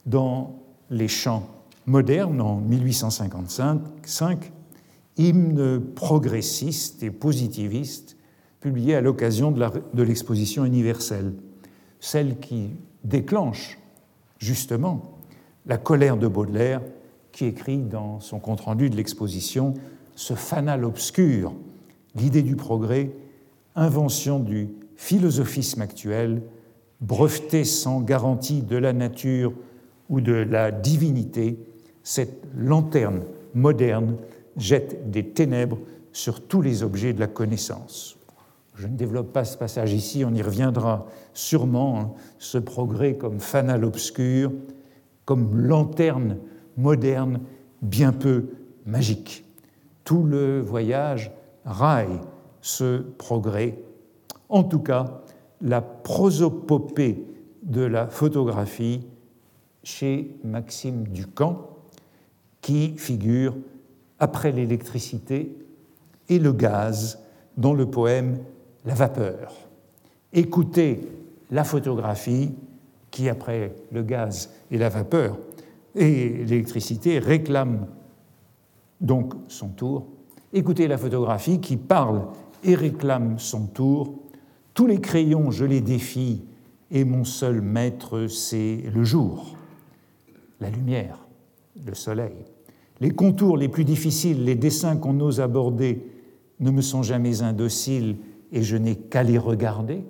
[0.06, 0.56] dans
[0.90, 1.48] les chants
[1.86, 4.52] modernes en 1855
[5.18, 8.16] hymne progressiste et positiviste
[8.60, 11.32] publié à l'occasion de l'exposition universelle,
[12.00, 12.70] celle qui
[13.04, 13.78] déclenche
[14.38, 15.18] justement
[15.66, 16.80] la colère de Baudelaire
[17.32, 19.74] qui écrit dans son compte-rendu de l'exposition
[20.14, 21.52] ce fanal obscur,
[22.14, 23.10] l'idée du progrès,
[23.74, 26.42] invention du philosophisme actuel,
[27.00, 29.52] breveté sans garantie de la nature
[30.08, 31.58] ou de la divinité,
[32.02, 33.22] cette lanterne
[33.54, 34.16] moderne
[34.56, 35.78] jette des ténèbres
[36.12, 38.15] sur tous les objets de la connaissance.
[38.76, 43.40] Je ne développe pas ce passage ici, on y reviendra sûrement, hein, ce progrès comme
[43.40, 44.52] fanal obscur,
[45.24, 46.38] comme lanterne
[46.76, 47.40] moderne
[47.80, 48.50] bien peu
[48.84, 49.44] magique.
[50.04, 51.32] Tout le voyage
[51.64, 52.20] raille
[52.60, 53.78] ce progrès.
[54.50, 55.22] En tout cas,
[55.62, 57.24] la prosopopée
[57.62, 59.06] de la photographie
[59.82, 61.70] chez Maxime Ducamp,
[62.60, 63.56] qui figure
[64.18, 65.56] après l'électricité
[66.28, 67.20] et le gaz
[67.56, 68.38] dans le poème
[68.86, 69.52] La vapeur.
[70.32, 71.00] Écoutez
[71.50, 72.52] la photographie
[73.10, 75.38] qui, après le gaz et la vapeur
[75.96, 77.88] et l'électricité, réclame
[79.00, 80.06] donc son tour.
[80.52, 82.26] Écoutez la photographie qui parle
[82.62, 84.14] et réclame son tour.
[84.72, 86.42] Tous les crayons, je les défie,
[86.92, 89.56] et mon seul maître, c'est le jour,
[90.60, 91.18] la lumière,
[91.84, 92.36] le soleil.
[93.00, 96.06] Les contours les plus difficiles, les dessins qu'on ose aborder
[96.60, 98.16] ne me sont jamais indociles
[98.52, 100.04] et je n'ai qu'à les regarder.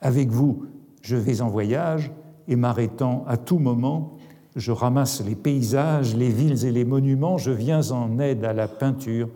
[0.00, 0.66] Avec vous,
[1.02, 2.12] je vais en voyage
[2.46, 4.16] et m'arrêtant à tout moment,
[4.56, 8.68] je ramasse les paysages, les villes et les monuments, je viens en aide à la
[8.68, 9.28] peinture.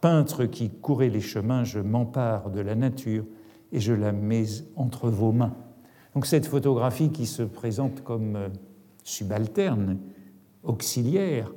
[0.00, 3.24] Peintre qui courait les chemins, je m'empare de la nature
[3.72, 5.54] et je la mets entre vos mains.
[6.14, 8.48] Donc cette photographie qui se présente comme euh,
[9.04, 9.98] subalterne,
[10.64, 11.52] auxiliaire,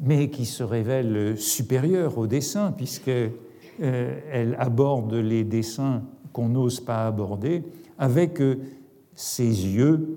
[0.00, 3.32] mais qui se révèle supérieure au dessin, puisqu'elle
[3.80, 7.62] euh, aborde les dessins qu'on n'ose pas aborder,
[7.98, 8.58] avec euh,
[9.14, 10.16] ses yeux,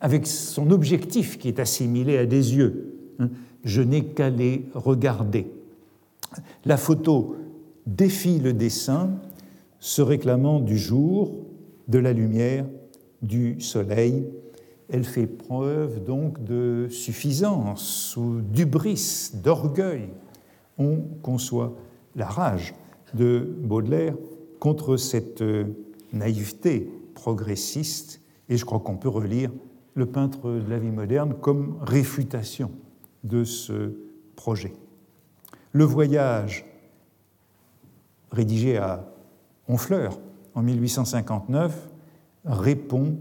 [0.00, 2.94] avec son objectif qui est assimilé à des yeux.
[3.18, 3.28] Hein.
[3.64, 5.50] Je n'ai qu'à les regarder.
[6.64, 7.36] La photo
[7.86, 9.10] défie le dessin,
[9.78, 11.32] se réclamant du jour,
[11.88, 12.66] de la lumière,
[13.22, 14.26] du soleil.
[14.88, 20.08] Elle fait preuve donc de suffisance ou d'ubris, d'orgueil.
[20.80, 21.76] On conçoit
[22.16, 22.74] la rage
[23.14, 24.16] de Baudelaire
[24.58, 25.44] contre cette
[26.12, 29.52] naïveté progressiste, et je crois qu'on peut relire
[29.94, 32.72] le peintre de la vie moderne comme réfutation
[33.24, 33.92] de ce
[34.36, 34.72] projet.
[35.72, 36.64] Le voyage,
[38.32, 39.04] rédigé à
[39.68, 40.18] Honfleur
[40.54, 41.90] en 1859,
[42.44, 43.18] répond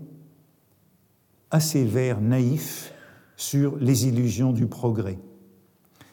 [1.51, 2.93] à ces vers naïfs
[3.35, 5.19] sur les illusions du progrès.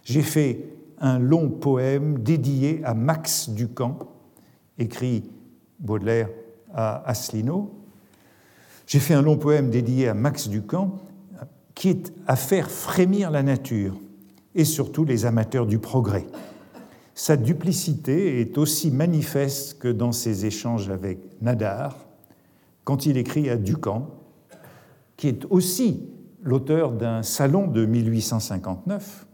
[0.04, 3.98] J'ai fait un long poème dédié à Max Ducamp,
[4.78, 5.30] écrit
[5.78, 6.28] Baudelaire
[6.72, 7.74] à Asselineau.
[8.86, 10.98] J'ai fait un long poème dédié à Max Ducamp,
[11.74, 13.96] qui est à faire frémir la nature
[14.54, 16.26] et surtout les amateurs du progrès.
[17.14, 22.06] Sa duplicité est aussi manifeste que dans ses échanges avec Nadar,
[22.84, 24.08] quand il écrit à Ducamp,
[25.16, 26.08] qui est aussi
[26.42, 29.25] l'auteur d'un salon de 1859.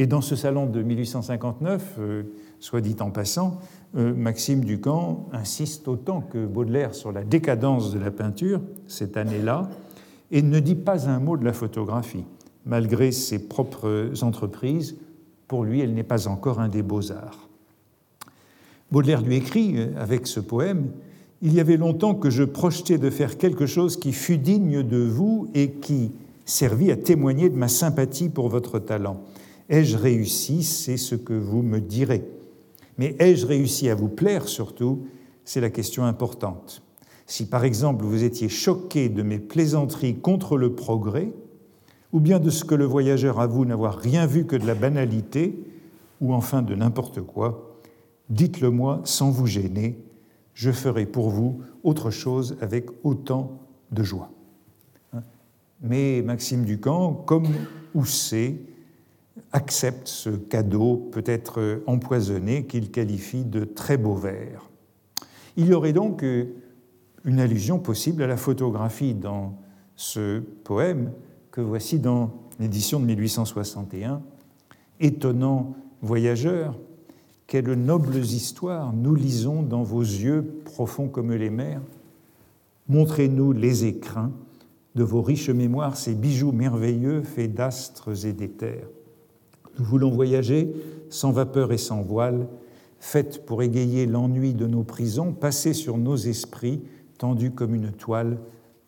[0.00, 2.22] Et dans ce salon de 1859, euh,
[2.58, 3.58] soit dit en passant,
[3.98, 9.68] euh, Maxime Ducamp insiste autant que Baudelaire sur la décadence de la peinture cette année-là
[10.30, 12.24] et ne dit pas un mot de la photographie.
[12.64, 14.96] Malgré ses propres entreprises,
[15.46, 17.50] pour lui, elle n'est pas encore un des beaux-arts.
[18.90, 20.92] Baudelaire lui écrit, euh, avec ce poème,
[21.42, 25.02] Il y avait longtemps que je projetais de faire quelque chose qui fût digne de
[25.02, 26.10] vous et qui
[26.46, 29.22] servit à témoigner de ma sympathie pour votre talent.
[29.70, 30.64] Ai-je réussi?
[30.64, 32.28] C'est ce que vous me direz.
[32.98, 35.06] Mais ai-je réussi à vous plaire surtout?
[35.44, 36.82] C'est la question importante.
[37.26, 41.32] Si par exemple vous étiez choqué de mes plaisanteries contre le progrès,
[42.12, 45.64] ou bien de ce que le voyageur avoue n'avoir rien vu que de la banalité,
[46.20, 47.78] ou enfin de n'importe quoi,
[48.28, 50.04] dites-le moi sans vous gêner,
[50.54, 53.60] je ferai pour vous autre chose avec autant
[53.92, 54.30] de joie.
[55.80, 57.46] Mais Maxime Ducamp, comme
[57.94, 58.56] Housset,
[59.52, 64.70] accepte ce cadeau peut-être empoisonné qu'il qualifie de très beau vers.
[65.56, 66.54] Il y aurait donc euh,
[67.24, 69.58] une allusion possible à la photographie dans
[69.96, 71.12] ce poème
[71.50, 74.22] que voici dans l'édition de 1861.
[75.00, 76.78] Étonnant voyageur,
[77.46, 81.82] quelles nobles histoires nous lisons dans vos yeux profonds comme les mers.
[82.88, 84.32] Montrez-nous les écrins
[84.94, 88.88] de vos riches mémoires, ces bijoux merveilleux faits d'astres et d'éther.
[89.78, 90.72] Nous voulons voyager
[91.08, 92.46] sans vapeur et sans voile,
[92.98, 96.82] faites pour égayer l'ennui de nos prisons, passer sur nos esprits,
[97.18, 98.38] tendus comme une toile,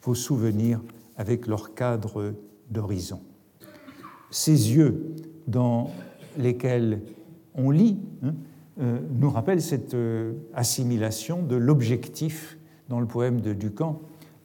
[0.02, 0.80] vos souvenirs
[1.16, 2.34] avec leur cadre
[2.70, 3.20] d'horizon.
[4.30, 5.14] Ces yeux
[5.46, 5.90] dans
[6.38, 7.02] lesquels
[7.54, 8.34] on lit hein,
[8.80, 14.00] euh, nous rappellent cette euh, assimilation de l'objectif dans le poème de Ducamp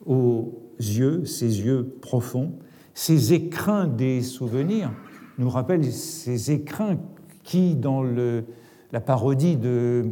[0.06, 2.54] aux yeux, ces yeux profonds,
[2.94, 4.92] ces écrins des souvenirs
[5.38, 6.98] nous rappelle ces écrins
[7.44, 10.06] qui, dans la parodie de,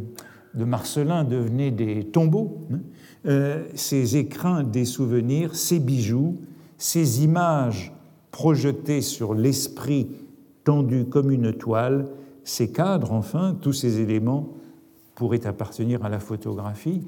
[0.54, 2.78] de, Marcelin, devenaient des tombeaux, hein.
[3.26, 6.38] euh, ces écrins des souvenirs, ces bijoux,
[6.78, 7.92] ces images
[8.30, 10.08] projetées sur l'esprit
[10.64, 12.08] tendu comme une toile,
[12.44, 14.50] ces cadres, enfin, tous ces éléments
[15.14, 17.02] pourraient appartenir à la photographie.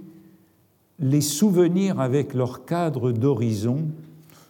[0.99, 3.87] Les souvenirs avec leur cadre d'horizon,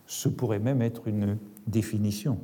[0.07, 2.39] ce pourrait même être une définition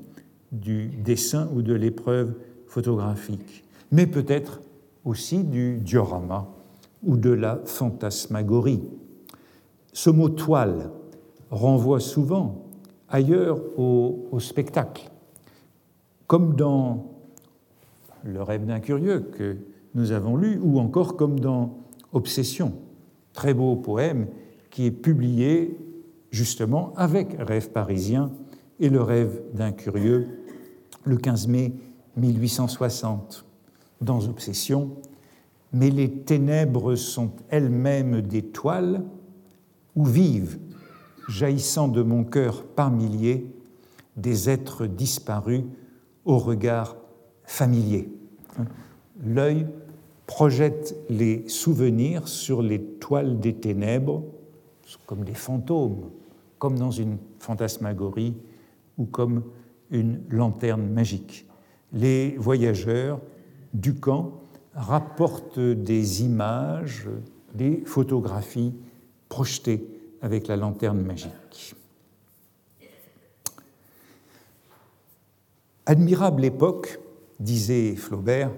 [0.54, 2.34] du dessin ou de l'épreuve
[2.66, 4.60] photographique, mais peut-être
[5.04, 6.48] aussi du diorama
[7.02, 8.82] ou de la fantasmagorie.
[9.92, 10.90] Ce mot toile
[11.50, 12.64] renvoie souvent
[13.08, 15.10] ailleurs au, spectacle,
[16.26, 17.10] comme dans
[18.24, 19.58] Le rêve d'un curieux que
[19.94, 21.78] nous avons lu, ou encore comme dans
[22.12, 22.72] Obsession,
[23.32, 24.28] très beau poème
[24.70, 25.76] qui est publié
[26.30, 28.32] justement avec Rêve parisien
[28.80, 30.43] et le rêve d'un curieux
[31.04, 31.72] le 15 mai
[32.16, 33.44] 1860
[34.00, 34.96] dans Obsession,
[35.72, 39.02] mais les ténèbres sont elles-mêmes des toiles,
[39.96, 40.58] où vivent,
[41.28, 43.52] jaillissant de mon cœur par milliers,
[44.16, 45.62] des êtres disparus
[46.24, 46.96] au regard
[47.44, 48.08] familier.
[49.24, 49.66] L'œil
[50.26, 54.22] projette les souvenirs sur les toiles des ténèbres,
[55.06, 56.10] comme des fantômes,
[56.58, 58.34] comme dans une fantasmagorie
[58.96, 59.42] ou comme
[59.94, 61.46] une lanterne magique.
[61.92, 63.20] Les voyageurs
[63.72, 64.42] du camp
[64.74, 67.08] rapportent des images,
[67.54, 68.74] des photographies
[69.28, 69.86] projetées
[70.20, 71.76] avec la lanterne magique.
[75.86, 76.98] Admirable époque,
[77.38, 78.50] disait Flaubert,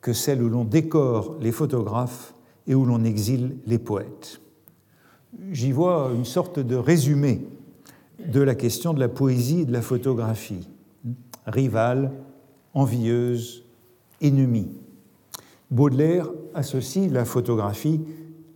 [0.00, 2.34] que celle où l'on décore les photographes
[2.66, 4.40] et où l'on exile les poètes.
[5.50, 7.48] J'y vois une sorte de résumé
[8.24, 10.68] de la question de la poésie et de la photographie.
[11.46, 12.12] Rivale,
[12.74, 13.64] envieuse,
[14.20, 14.70] ennemie.
[15.70, 18.00] Baudelaire associe la photographie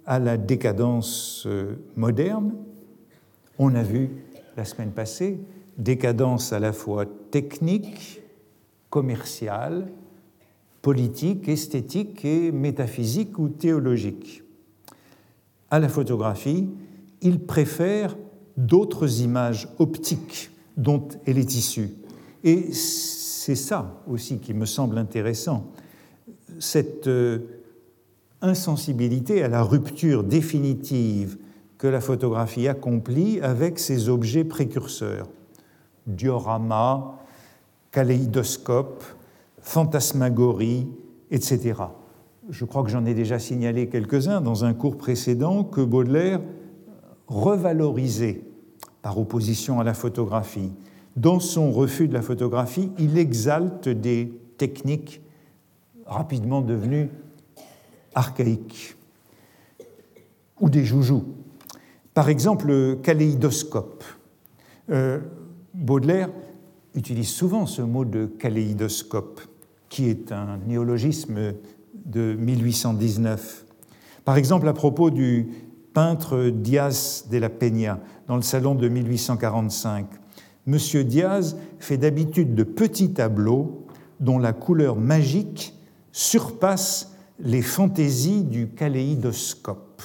[0.07, 2.55] à la décadence euh, moderne.
[3.59, 4.11] On a vu
[4.57, 5.41] la semaine passée
[5.79, 8.21] décadence à la fois technique,
[8.91, 9.89] commerciale,
[10.83, 14.43] politique, esthétique et métaphysique ou théologique.
[15.71, 16.69] À la photographie,
[17.23, 18.17] il préfère
[18.57, 21.91] d'autres images optiques dont elle est issue.
[22.45, 25.67] Et c'est ça aussi qui me semble intéressant,
[26.59, 27.39] cette euh,
[28.43, 31.39] insensibilité à la rupture définitive
[31.79, 35.29] que la photographie accomplit avec ses objets précurseurs.
[36.07, 37.19] Diorama,
[37.91, 39.03] kaléidoscope,
[39.61, 40.87] fantasmagorie,
[41.31, 41.75] etc.
[42.49, 46.41] Je crois que j'en ai déjà signalé quelques-uns dans un cours précédent que Baudelaire
[47.29, 48.43] revalorisait
[49.03, 50.73] par opposition à la photographie.
[51.17, 55.21] Dans son refus de la photographie, il exalte des techniques
[56.07, 57.09] rapidement devenues
[58.15, 58.97] archaïques
[60.61, 61.25] ou des joujoux.
[62.15, 64.05] Par exemple, le kaléidoscope.
[64.91, 65.21] Euh,
[65.73, 66.31] Baudelaire
[66.95, 69.41] utilise souvent ce mot de kaléidoscope,
[69.89, 71.55] qui est un néologisme
[72.05, 73.65] de 1819.
[74.25, 75.49] Par exemple, à propos du
[75.95, 80.07] peintre Diaz de la Peña, dans le salon de 1845,
[80.73, 81.05] M.
[81.05, 83.87] Diaz fait d'habitude de petits tableaux
[84.21, 85.75] dont la couleur magique
[86.13, 90.03] surpasse les fantaisies du kaléidoscope.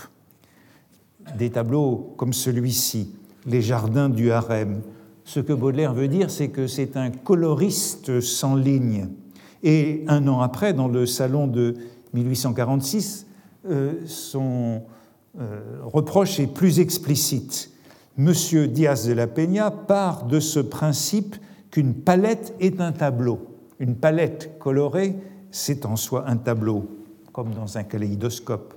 [1.38, 3.14] Des tableaux comme celui-ci,
[3.48, 4.82] Les jardins du harem,
[5.24, 9.10] ce que Baudelaire veut dire, c'est que c'est un coloriste sans ligne.
[9.62, 11.76] Et un an après, dans le salon de
[12.14, 13.28] 1846,
[13.70, 14.82] euh, son
[15.40, 17.72] euh, reproche est plus explicite.
[18.18, 21.36] Monsieur Diaz de la Peña part de ce principe
[21.70, 23.42] qu'une palette est un tableau.
[23.80, 25.18] Une palette colorée,
[25.52, 26.86] c'est en soi un tableau,
[27.34, 28.74] comme dans un kaléidoscope.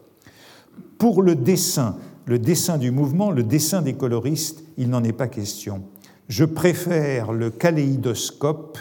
[0.98, 5.28] Pour le dessin, le dessin du mouvement, le dessin des coloristes, il n'en est pas
[5.28, 5.84] question.
[6.28, 8.76] Je préfère le kaléidoscope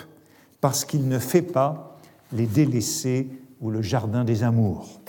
[0.60, 2.00] parce qu'il ne fait pas
[2.34, 3.28] les délaissés
[3.62, 5.02] ou le jardin des amours.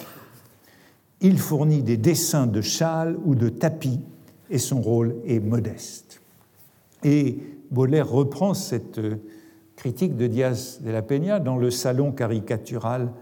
[1.23, 4.01] Il fournit des dessins de châles ou de tapis
[4.51, 6.21] et son rôle est modeste.
[7.05, 7.39] Et
[7.71, 9.01] Baudelaire reprend cette
[9.77, 13.13] critique de Diaz de la Peña dans le Salon caricatural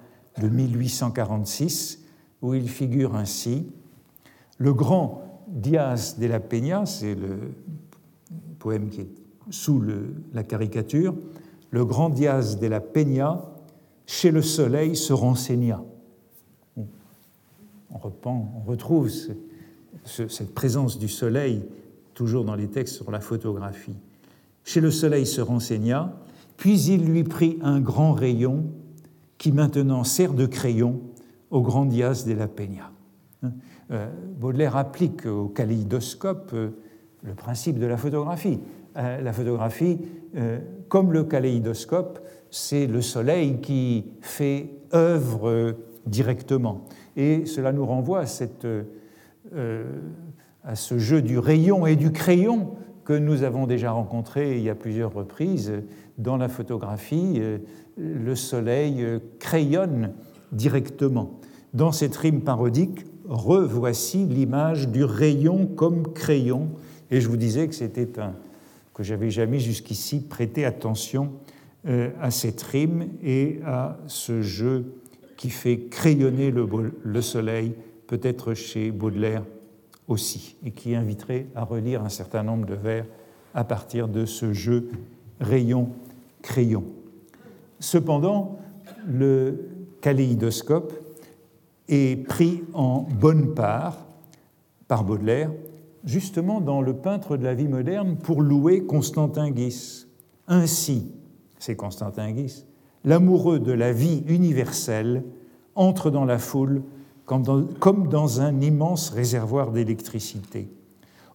[0.41, 2.03] de 1846,
[2.43, 3.67] où il figure ainsi
[4.59, 7.53] Le grand Diaz de la Peña, c'est le
[8.59, 9.09] poème qui est
[9.51, 9.83] sous
[10.33, 11.15] la caricature,
[11.71, 13.45] le grand Diaz de la Peña,
[14.07, 15.83] chez le soleil se renseigna.
[17.91, 19.46] On, retrouve cette
[20.55, 21.63] présence du soleil
[22.15, 23.97] toujours dans les textes sur la photographie.
[24.65, 26.17] Chez le soleil se renseigna,
[26.57, 28.65] puis il lui prit un grand rayon
[29.39, 31.01] qui maintenant sert de crayon
[31.51, 32.91] au grand Diaz de la Peña.
[33.93, 36.71] Euh, Baudelaire applique au kaléidoscope euh,
[37.23, 38.59] le principe de la photographie.
[38.97, 39.99] Euh, la photographie,
[40.89, 45.75] comme le kaléidoscope, c'est le soleil qui fait œuvre
[46.07, 46.85] directement.
[47.17, 48.67] Et cela nous renvoie à, cette,
[50.65, 52.75] à ce jeu du rayon et du crayon
[53.05, 55.73] que nous avons déjà rencontré il y a plusieurs reprises.
[56.19, 57.41] Dans la photographie,
[57.97, 59.05] le soleil
[59.39, 60.13] crayonne
[60.53, 61.39] directement.
[61.75, 66.71] Dans cette rime parodique, revoici l'image du rayon comme crayon
[67.11, 68.35] et je vous disais que c'était un
[68.97, 71.33] que j'avais jamais jusqu'ici prêté attention
[71.87, 74.87] euh, à cette rime et à ce jeu
[75.37, 76.67] qui fait crayonner le,
[77.05, 77.75] le soleil,
[78.07, 79.43] peut-être chez Baudelaire
[80.09, 83.05] aussi, et qui inviterait à relire un certain nombre de vers
[83.55, 84.89] à partir de ce jeu
[85.41, 86.85] rayon-crayon.
[87.81, 88.59] Cependant,
[89.07, 89.69] le
[90.01, 90.93] kaléidoscope
[91.89, 94.07] est pris en bonne part
[94.89, 95.51] par Baudelaire
[96.05, 100.07] justement dans le peintre de la vie moderne pour louer Constantin Guis.
[100.47, 101.13] Ainsi,
[101.59, 102.65] c'est Constantin Guis,
[103.05, 105.25] l'amoureux de la vie universelle
[105.75, 106.83] entre dans la foule
[107.27, 110.69] comme dans, un immense réservoir d'électricité.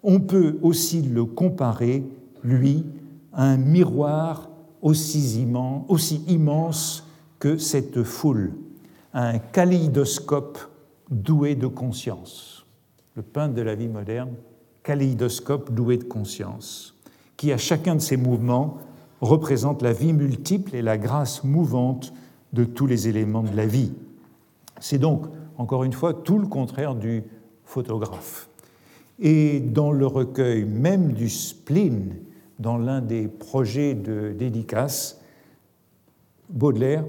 [0.03, 2.03] On peut aussi le comparer,
[2.43, 2.85] lui,
[3.33, 4.49] à un miroir
[4.81, 7.05] aussi immense, aussi immense
[7.39, 8.53] que cette foule,
[9.13, 10.57] à un kaléidoscope
[11.09, 12.65] doué de conscience.
[13.15, 14.31] Le peintre de la vie moderne,
[14.83, 16.95] kaléidoscope doué de conscience,
[17.35, 18.77] qui à chacun de ses mouvements
[19.19, 22.13] représente la vie multiple et la grâce mouvante
[22.53, 23.91] de tous les éléments de la vie.
[24.79, 25.25] C'est donc,
[25.61, 27.23] encore une fois, tout le contraire du
[27.65, 28.49] photographe.
[29.19, 32.15] Et dans le recueil même du spleen,
[32.57, 35.21] dans l'un des projets de dédicace,
[36.49, 37.05] Baudelaire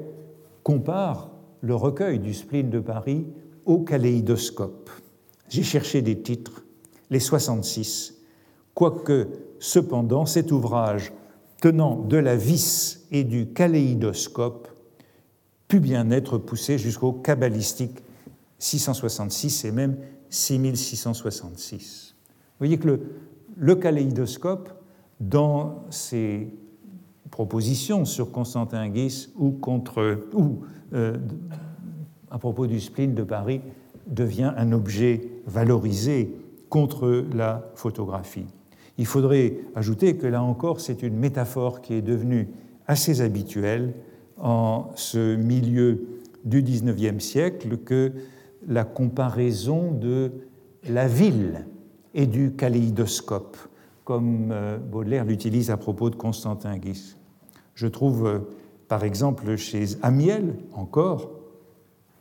[0.63, 1.31] compare
[1.63, 3.27] le recueil du spleen de Paris
[3.65, 4.91] au kaléidoscope.
[5.49, 6.63] J'ai cherché des titres,
[7.09, 8.21] les 66,
[8.75, 9.29] quoique
[9.61, 11.13] cependant cet ouvrage
[11.61, 14.69] tenant de la vis et du kaléidoscope
[15.69, 18.03] put bien être poussé jusqu'au cabalistique
[18.63, 19.97] 666 et même
[20.31, 22.15] 6666.
[22.15, 23.01] Vous voyez que le,
[23.57, 24.71] le kaléidoscope,
[25.21, 26.49] dans ses
[27.31, 30.61] propositions sur Constantin Guis ou, contre, ou
[30.93, 31.17] euh,
[32.31, 33.61] à propos du spleen de Paris,
[34.07, 36.33] devient un objet valorisé
[36.69, 38.47] contre la photographie.
[38.97, 42.49] Il faudrait ajouter que là encore, c'est une métaphore qui est devenue
[42.87, 43.95] assez habituelle
[44.39, 46.07] en ce milieu
[46.45, 48.13] du XIXe siècle que
[48.67, 50.33] la comparaison de
[50.89, 51.67] la ville
[52.15, 53.57] et du kaléidoscope,
[54.05, 57.17] comme euh, Baudelaire l'utilise à propos de Constantin Guis.
[57.75, 58.39] Je trouve, euh,
[58.89, 61.31] par exemple, chez Amiel encore,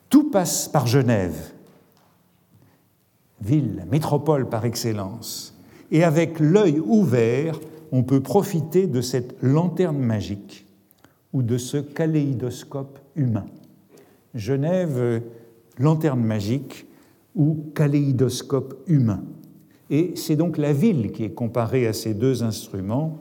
[0.09, 1.53] tout passe par Genève,
[3.41, 5.57] ville, métropole par excellence.
[5.91, 7.59] Et avec l'œil ouvert,
[7.91, 10.65] on peut profiter de cette lanterne magique
[11.33, 13.47] ou de ce kaléidoscope humain.
[14.33, 15.21] Genève,
[15.81, 16.87] lanterne magique
[17.35, 19.23] ou kaléidoscope humain.
[19.89, 23.19] Et c'est donc la ville qui est comparée à ces deux instruments.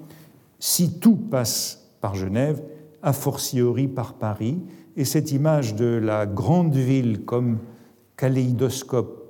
[0.58, 2.62] Si tout passe par Genève,
[3.02, 4.58] a fortiori par Paris,
[4.96, 7.58] et cette image de la grande ville comme
[8.16, 9.24] kaléidoscope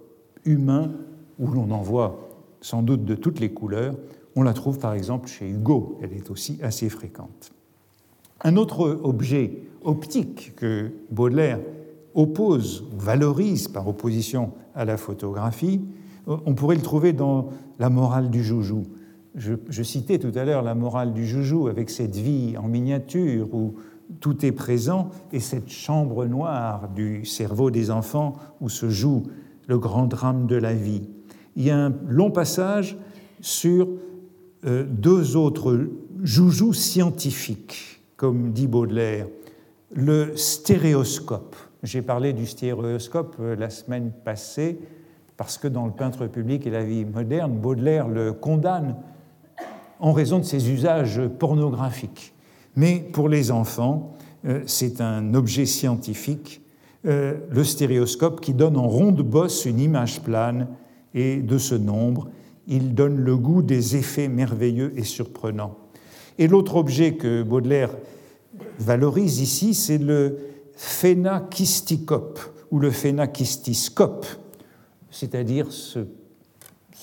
[0.45, 0.93] humain,
[1.39, 2.29] où l'on en voit
[2.61, 3.95] sans doute de toutes les couleurs,
[4.37, 7.53] on la trouve par exemple chez Hugo, elle est aussi assez fréquente.
[8.43, 11.61] Un autre objet optique que Baudelaire
[12.15, 15.81] oppose, valorise par opposition à la photographie,
[16.27, 17.49] on pourrait le trouver dans
[17.79, 18.85] la morale du joujou.
[19.35, 23.53] Je, je citais tout à l'heure la morale du joujou avec cette vie en miniature
[23.55, 23.75] où
[24.21, 29.25] tout est présent et cette chambre noire du cerveau des enfants où se joue
[29.69, 31.09] le grand drame de la vie.
[31.57, 32.97] Il y a un long passage
[33.41, 33.89] sur
[34.67, 35.89] euh, deux autres
[36.23, 39.27] joujoux scientifiques, comme dit Baudelaire.
[39.93, 41.57] Le stéréoscope.
[41.83, 44.79] J'ai parlé du stéréoscope euh, la semaine passée
[45.37, 48.97] parce que dans le peintre public et la vie moderne, Baudelaire le condamne
[49.99, 52.35] en raison de ses usages pornographiques.
[52.77, 54.13] Mais pour les enfants,
[54.45, 56.61] euh, c'est un objet scientifique,
[57.03, 60.69] le stéréoscope, qui donne en ronde bosse une image plane
[61.15, 62.29] et de ce nombre,
[62.67, 65.79] il donne le goût des effets merveilleux et surprenants.
[66.37, 67.89] Et l'autre objet que Baudelaire
[68.79, 70.50] valorise ici, c'est le
[70.81, 74.25] phénakisticope ou le phénakistiscope,
[75.11, 76.07] c'est-à-dire ce,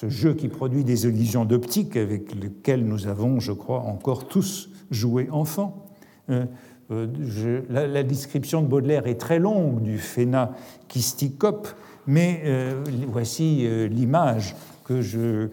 [0.07, 5.29] jeu qui produit des illusions d'optique avec lequel nous avons, je crois, encore tous joué
[5.31, 5.85] enfant.
[6.31, 6.45] Euh,
[6.89, 11.67] euh, la, description de Baudelaire est très longue du phénakisticope,
[12.07, 14.55] mais euh, voici l'image
[14.85, 15.49] que je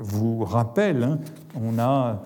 [0.00, 1.02] vous rappelle.
[1.02, 1.18] Hein.
[1.60, 2.24] On a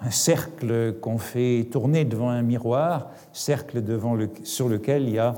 [0.00, 3.82] un cercle qu'on fait tourner devant un miroir, cercle
[4.44, 5.34] sur lequel il y a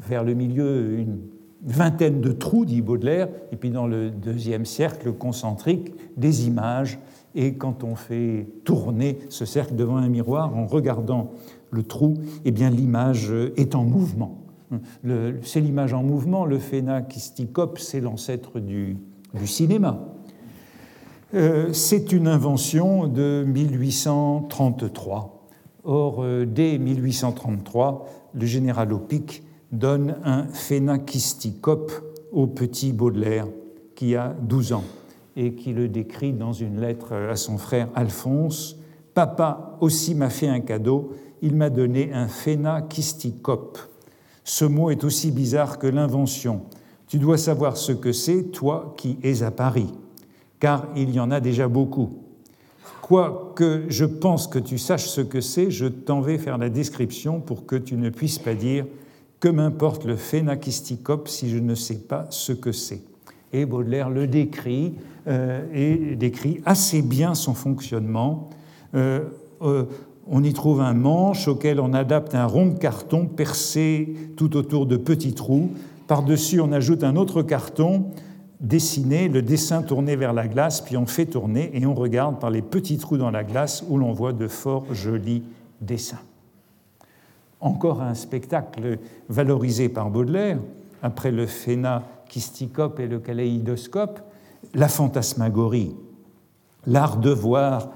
[0.00, 1.20] vers le milieu une
[1.64, 6.98] vingtaine de trous, dit Baudelaire, et puis dans le deuxième cercle concentrique, des images.
[7.34, 11.30] Et quand on fait tourner ce cercle devant un miroir en regardant
[11.70, 14.38] le trou, eh bien l'image est en mouvement.
[15.42, 18.96] C'est l'image en mouvement, le phénakisticope, c'est l'ancêtre du,
[19.44, 20.11] cinéma.
[21.34, 25.48] Euh, c'est une invention de 1833.
[25.84, 31.92] Or, euh, dès 1833, le général Opic donne un phénakisticope
[32.30, 33.48] au petit Baudelaire,
[33.94, 34.84] qui a 12 ans,
[35.36, 38.76] et qui le décrit dans une lettre à son frère Alphonse.
[39.14, 43.78] Papa aussi m'a fait un cadeau, il m'a donné un phénakisticope
[44.44, 46.62] ce mot est aussi bizarre que l'invention.
[47.06, 49.92] Tu dois savoir ce que c'est, toi qui es à Paris.
[50.62, 52.10] Car il y en a déjà beaucoup.
[53.00, 57.40] Quoique je pense que tu saches ce que c'est, je t'en vais faire la description
[57.40, 58.86] pour que tu ne puisses pas dire
[59.40, 63.02] que m'importe le phénakisticope si je ne sais pas ce que c'est?
[63.52, 64.94] Et Baudelaire le décrit
[65.26, 68.48] euh, et décrit assez bien son fonctionnement.
[68.94, 69.24] Euh,
[69.62, 69.86] euh,
[70.28, 74.86] on y trouve un manche auquel on adapte un rond de carton percé tout autour
[74.86, 75.70] de petits trous.
[76.06, 78.12] Par-dessus, on ajoute un autre carton
[78.62, 82.50] dessiné, le dessin tourné vers la glace, puis on fait tourner et on regarde par
[82.50, 85.42] les petits trous dans la glace où l'on voit de fort jolis
[85.80, 86.20] dessins.
[87.60, 88.98] Encore un spectacle
[89.28, 90.58] valorisé par Baudelaire,
[91.02, 94.20] après le phénakisticope et le kaléidoscope,
[94.74, 95.94] la fantasmagorie,
[96.86, 97.90] l'art de voir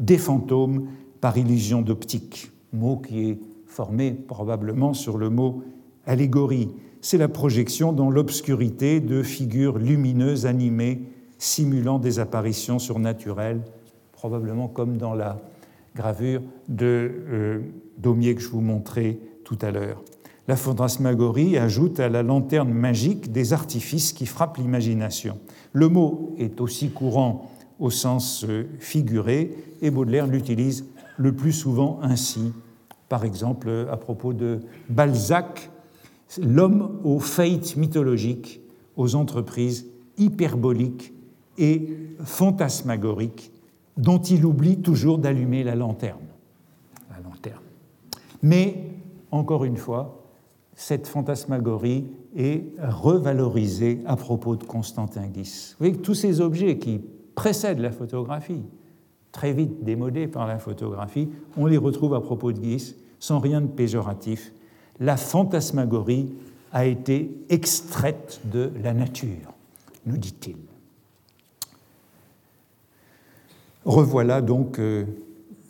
[0.00, 0.88] des fantômes
[1.20, 5.62] par illusion d'optique, mot qui est formé probablement sur le mot
[6.06, 6.70] allégorie.
[7.00, 11.02] C'est la projection dans l'obscurité de figures lumineuses animées
[11.38, 13.62] simulant des apparitions surnaturelles,
[14.12, 15.40] probablement comme dans la
[15.94, 17.60] gravure de euh,
[17.98, 20.02] Daumier que je vous montrais tout à l'heure.
[20.48, 25.38] La fantasmagorie ajoute à la lanterne magique des artifices qui frappent l'imagination.
[25.72, 30.84] Le mot est aussi courant au sens euh, figuré et Baudelaire l'utilise
[31.16, 32.52] le plus souvent ainsi.
[33.08, 35.70] Par exemple, à propos de Balzac,
[36.40, 38.60] l'homme aux faillites mythologiques,
[38.96, 39.86] aux entreprises
[40.18, 41.12] hyperboliques
[41.56, 41.88] et
[42.22, 43.52] fantasmagoriques,
[43.96, 46.26] dont il oublie toujours d'allumer la lanterne.
[47.10, 47.62] La lanterne.
[48.42, 48.90] Mais,
[49.30, 50.24] encore une fois,
[50.74, 52.06] cette fantasmagorie
[52.36, 55.70] est revalorisée à propos de Constantin Guis.
[55.72, 57.00] Vous voyez que tous ces objets qui
[57.34, 58.62] précèdent la photographie,
[59.32, 63.60] très vite démodés par la photographie, on les retrouve à propos de Guise sans rien
[63.60, 64.52] de péjoratif.
[65.00, 66.32] La fantasmagorie
[66.72, 69.54] a été extraite de la nature,
[70.06, 70.56] nous dit-il.
[73.84, 75.06] Revoilà donc euh,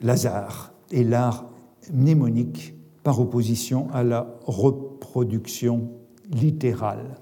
[0.03, 1.45] Lazare et l'art
[1.93, 5.89] mnémonique par opposition à la reproduction
[6.31, 7.17] littérale.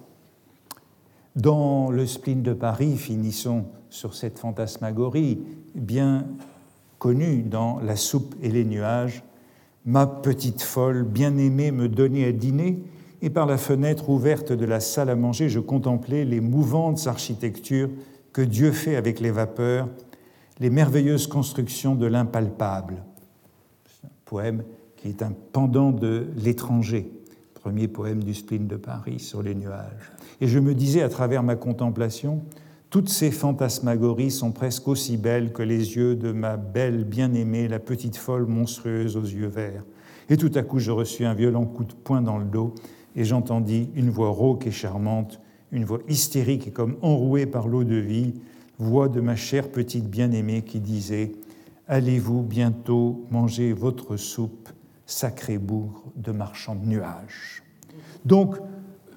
[1.34, 5.38] Dans le spleen de Paris, finissons sur cette fantasmagorie
[5.74, 6.26] bien
[6.98, 9.22] connue dans La soupe et les nuages.
[9.86, 12.82] Ma petite folle, bien-aimée, me donnait à dîner,
[13.22, 17.88] et par la fenêtre ouverte de la salle à manger, je contemplais les mouvantes architectures
[18.32, 19.88] que Dieu fait avec les vapeurs,
[20.58, 22.96] les merveilleuses constructions de l'impalpable.
[24.04, 24.64] un poème
[24.96, 27.08] qui est un pendant de L'étranger,
[27.54, 30.12] premier poème du spleen de Paris sur les nuages.
[30.40, 32.42] Et je me disais à travers ma contemplation,
[32.96, 37.78] toutes ces fantasmagories sont presque aussi belles que les yeux de ma belle bien-aimée, la
[37.78, 39.84] petite folle monstrueuse aux yeux verts.
[40.30, 42.72] Et tout à coup, je reçus un violent coup de poing dans le dos
[43.14, 45.42] et j'entendis une voix rauque et charmante,
[45.72, 48.32] une voix hystérique et comme enrouée par l'eau de vie,
[48.78, 51.32] voix de ma chère petite bien-aimée qui disait
[51.88, 54.70] Allez-vous bientôt manger votre soupe,
[55.04, 57.62] sacré bougre de marchand de nuages?
[58.24, 58.56] Donc,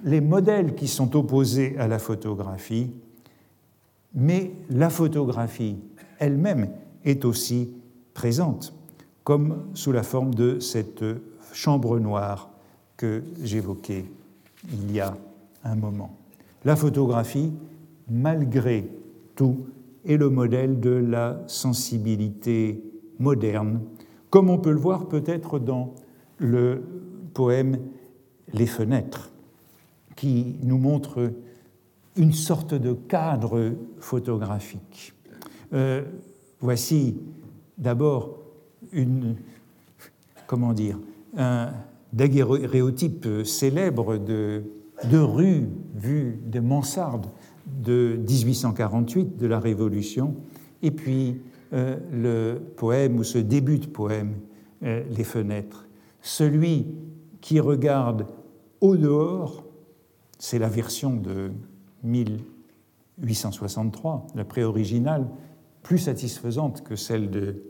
[0.04, 2.90] les modèles qui sont opposés à la photographie
[4.14, 5.76] mais la photographie
[6.18, 6.68] elle-même
[7.04, 7.70] est aussi
[8.14, 8.74] présente,
[9.24, 11.04] comme sous la forme de cette
[11.52, 12.50] chambre noire
[12.96, 14.04] que j'évoquais
[14.72, 15.16] il y a
[15.64, 16.16] un moment.
[16.64, 17.52] La photographie,
[18.10, 18.88] malgré
[19.34, 19.66] tout,
[20.04, 22.82] est le modèle de la sensibilité
[23.18, 23.80] moderne,
[24.28, 25.94] comme on peut le voir peut-être dans
[26.38, 26.82] le
[27.34, 27.78] poème
[28.52, 29.30] Les fenêtres,
[30.16, 31.32] qui nous montre
[32.20, 35.14] une sorte de cadre photographique.
[35.72, 36.02] Euh,
[36.60, 37.16] voici
[37.78, 38.38] d'abord
[38.92, 39.36] une,
[40.46, 40.98] comment dire,
[41.34, 41.70] un
[42.12, 44.64] daguerréotype célèbre de,
[45.10, 47.26] de rue vue de mansarde
[47.66, 50.36] de 1848 de la Révolution,
[50.82, 51.40] et puis
[51.72, 54.34] euh, le poème ou ce début de poème,
[54.82, 55.86] euh, Les fenêtres.
[56.20, 56.86] Celui
[57.40, 58.26] qui regarde
[58.82, 59.64] au dehors,
[60.38, 61.52] c'est la version de
[62.02, 65.28] 1863, la pré-originale,
[65.82, 67.62] plus satisfaisante que celle de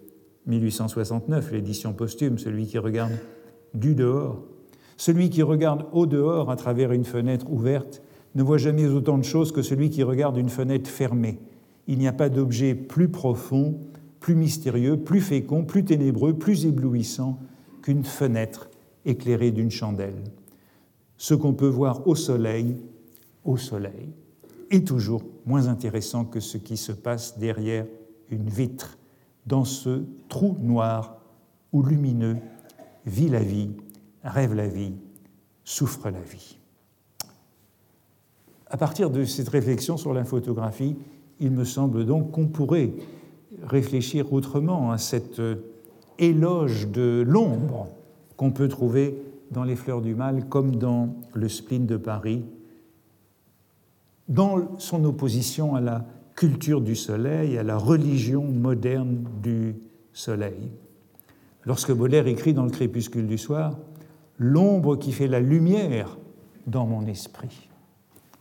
[0.46, 3.12] 1869, l'édition posthume, celui qui regarde
[3.74, 4.42] du dehors.
[4.96, 8.02] Celui qui regarde au dehors à travers une fenêtre ouverte
[8.34, 11.40] ne voit jamais autant de choses que celui qui regarde une fenêtre fermée.
[11.86, 13.80] Il n'y a pas d'objet plus profond,
[14.20, 17.38] plus mystérieux, plus fécond, plus ténébreux, plus éblouissant
[17.82, 18.68] qu'une fenêtre
[19.04, 20.22] éclairée d'une chandelle.
[21.16, 22.76] Ce qu'on peut voir au soleil,
[23.44, 24.12] au soleil,
[24.70, 27.86] est toujours moins intéressant que ce qui se passe derrière
[28.30, 28.98] une vitre,
[29.46, 31.20] dans ce trou noir
[31.72, 32.36] où lumineux
[33.06, 33.70] vit la vie,
[34.22, 34.92] rêve la vie,
[35.64, 36.58] souffre la vie.
[38.68, 40.96] À partir de cette réflexion sur la photographie,
[41.42, 42.92] Il me semble donc qu'on pourrait
[43.62, 45.40] réfléchir autrement à cet
[46.18, 47.88] éloge de l'ombre
[48.36, 52.44] qu'on peut trouver dans les fleurs du mal comme dans le spleen de Paris,
[54.30, 59.74] dans son opposition à la culture du soleil, à la religion moderne du
[60.14, 60.70] soleil.
[61.66, 63.76] Lorsque Baudelaire écrit dans le crépuscule du soir,
[64.42, 66.16] L'ombre qui fait la lumière
[66.66, 67.68] dans mon esprit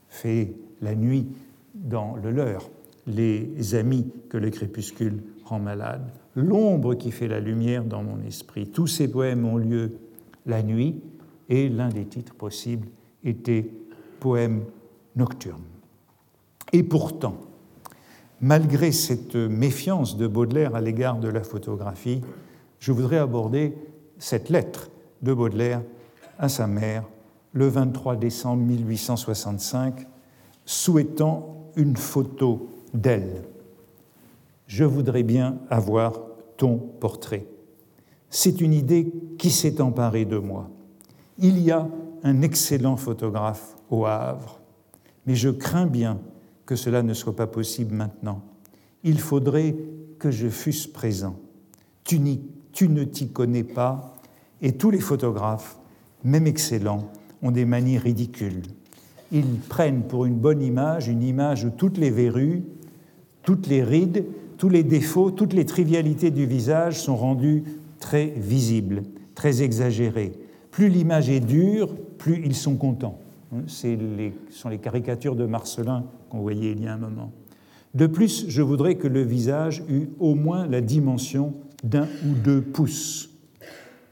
[0.08, 1.28] fait la nuit
[1.76, 2.70] dans le leur,
[3.06, 6.10] les amis que le crépuscule rend malades.
[6.36, 8.70] L'ombre qui fait la lumière dans mon esprit.
[8.70, 9.98] Tous ces poèmes ont lieu
[10.46, 11.02] la nuit
[11.50, 12.88] et l'un des titres possibles
[13.26, 13.70] était
[14.22, 14.64] Poème
[15.18, 15.64] nocturne.
[16.72, 17.36] Et pourtant,
[18.42, 22.22] malgré cette méfiance de Baudelaire à l'égard de la photographie,
[22.80, 23.76] je voudrais aborder
[24.18, 24.90] cette lettre
[25.22, 25.82] de Baudelaire
[26.38, 27.04] à sa mère
[27.54, 30.08] le 23 décembre 1865,
[30.66, 33.44] souhaitant une photo d'elle.
[34.68, 36.14] Je voudrais bien avoir
[36.58, 37.48] ton portrait.
[38.30, 40.70] C'est une idée qui s'est emparée de moi.
[41.40, 41.88] Il y a
[42.24, 44.60] un excellent photographe au Havre,
[45.26, 46.20] mais je crains bien
[46.70, 48.44] que cela ne soit pas possible maintenant.
[49.04, 49.76] Il faudrait
[50.20, 51.36] que je fusse présent.
[52.04, 52.20] Tu,
[52.74, 54.14] tu ne t'y connais pas,
[54.62, 55.80] et tous les photographes,
[56.24, 57.10] même excellents,
[57.42, 58.62] ont des manies ridicules.
[59.32, 62.62] Ils prennent pour une bonne image une image où toutes les verrues,
[63.42, 64.26] toutes les rides,
[64.60, 67.64] tous les défauts, toutes les trivialités du visage sont rendues
[68.00, 69.02] très visibles,
[69.34, 70.34] très exagérées.
[70.70, 73.18] Plus l'image est dure, plus ils sont contents.
[73.66, 73.98] Ce
[74.52, 77.32] sont les caricatures de Marcelin qu'on voyait il y a un moment.
[77.94, 82.62] De plus, je voudrais que le visage eût au moins la dimension d'un ou deux
[82.62, 83.30] pouces.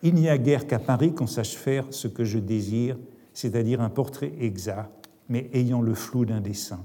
[0.03, 2.97] Il n'y a guère qu'à Paris qu'on sache faire ce que je désire,
[3.33, 6.83] c'est-à-dire un portrait exact, mais ayant le flou d'un dessin.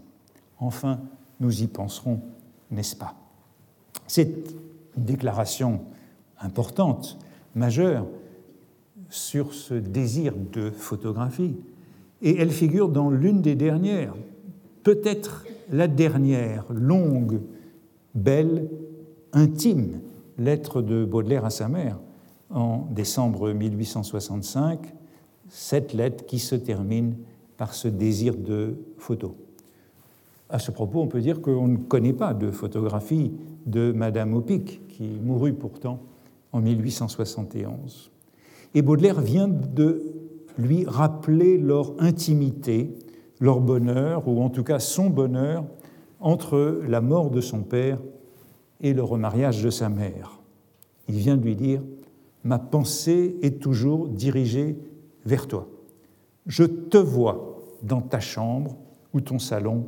[0.58, 1.00] Enfin,
[1.40, 2.20] nous y penserons,
[2.70, 3.14] n'est-ce pas?
[4.06, 4.34] C'est
[4.96, 5.80] une déclaration
[6.40, 7.18] importante,
[7.54, 8.06] majeure,
[9.08, 11.56] sur ce désir de photographie,
[12.22, 14.14] et elle figure dans l'une des dernières,
[14.82, 17.40] peut-être la dernière, longue,
[18.14, 18.68] belle,
[19.32, 20.00] intime
[20.38, 21.98] lettre de Baudelaire à sa mère,
[22.50, 24.92] en décembre 1865,
[25.48, 27.14] cette lettre qui se termine
[27.56, 29.36] par ce désir de photo.
[30.50, 33.32] À ce propos, on peut dire qu'on ne connaît pas de photographie
[33.66, 36.00] de Madame Opic, qui mourut pourtant
[36.52, 38.10] en 1871.
[38.74, 40.02] Et Baudelaire vient de
[40.58, 42.98] lui rappeler leur intimité,
[43.42, 45.64] leur bonheur, ou en tout cas son bonheur,
[46.20, 47.98] entre la mort de son père
[48.80, 50.38] et le remariage de sa mère.
[51.08, 51.82] Il vient de lui dire
[52.44, 54.78] ma pensée est toujours dirigée
[55.26, 55.66] vers toi.
[56.46, 58.76] Je te vois dans ta chambre
[59.12, 59.86] ou ton salon,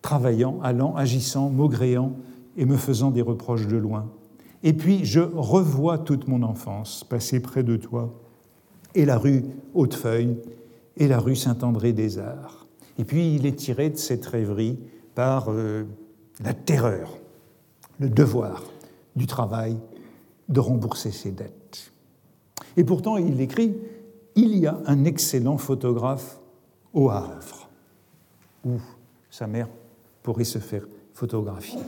[0.00, 2.12] travaillant, allant, agissant, maugréant
[2.56, 4.10] et me faisant des reproches de loin.
[4.62, 8.14] Et puis je revois toute mon enfance passer près de toi,
[8.94, 9.44] et la rue
[9.74, 10.38] Hautefeuille,
[10.96, 12.63] et la rue Saint-André des Arts.
[12.98, 14.78] Et puis il est tiré de cette rêverie
[15.14, 15.84] par euh,
[16.42, 17.18] la terreur,
[17.98, 18.62] le devoir
[19.16, 19.76] du travail
[20.48, 21.92] de rembourser ses dettes.
[22.76, 23.76] Et pourtant, il écrit
[24.36, 26.38] Il y a un excellent photographe
[26.92, 27.68] au Havre,
[28.64, 28.78] où
[29.30, 29.68] sa mère
[30.22, 31.80] pourrait se faire photographier.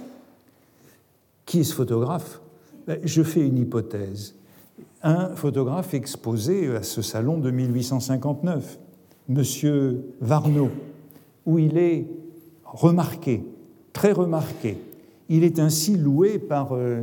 [1.45, 2.41] Qui est ce photographe?
[2.87, 4.35] Ben, Je fais une hypothèse.
[5.03, 8.79] Un photographe exposé à ce salon de 1859,
[9.29, 10.03] M.
[10.21, 10.71] Varnaud,
[11.47, 12.07] où il est
[12.65, 13.45] remarqué,
[13.93, 14.77] très remarqué.
[15.29, 17.03] Il est ainsi loué par euh,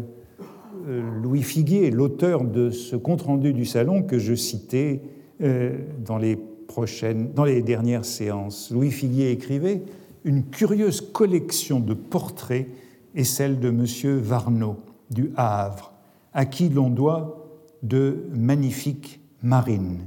[0.87, 5.01] euh, Louis Figuier, l'auteur de ce compte-rendu du salon que je citais
[5.41, 8.71] euh, dans les, prochaines, dans les dernières séances.
[8.71, 9.81] Louis Figuier écrivait
[10.23, 12.67] Une curieuse collection de portraits
[13.15, 13.85] est celle de M.
[14.19, 14.77] Varnaud
[15.09, 15.93] du Havre,
[16.33, 17.47] à qui l'on doit
[17.83, 19.99] de magnifiques marines.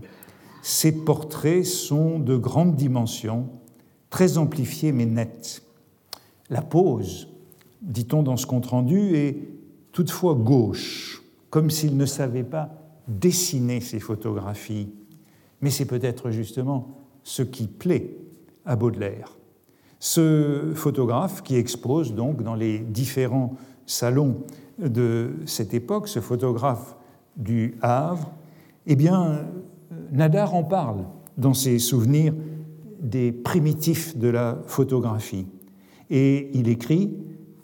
[0.63, 3.49] Ces portraits sont de grande dimension,
[4.11, 5.63] très amplifiés mais nets.
[6.51, 7.29] La pose,
[7.83, 9.39] dit-on dans ce compte-rendu, est
[9.93, 12.71] toutefois gauche, comme s'il ne savait pas
[13.09, 14.89] dessiner ses photographies.
[15.61, 18.17] Mais c'est peut-être justement ce qui plaît
[18.65, 19.37] à Baudelaire.
[19.99, 23.55] Ce photographe qui expose donc dans les différents
[23.87, 24.43] salons
[24.79, 26.97] de cette époque, ce photographe
[27.37, 28.31] du Havre,
[28.87, 29.47] eh bien,
[30.13, 31.05] Nadar en parle
[31.39, 32.35] dans ses souvenirs
[33.01, 35.47] des primitifs de la photographie.
[36.11, 37.17] Et il écrit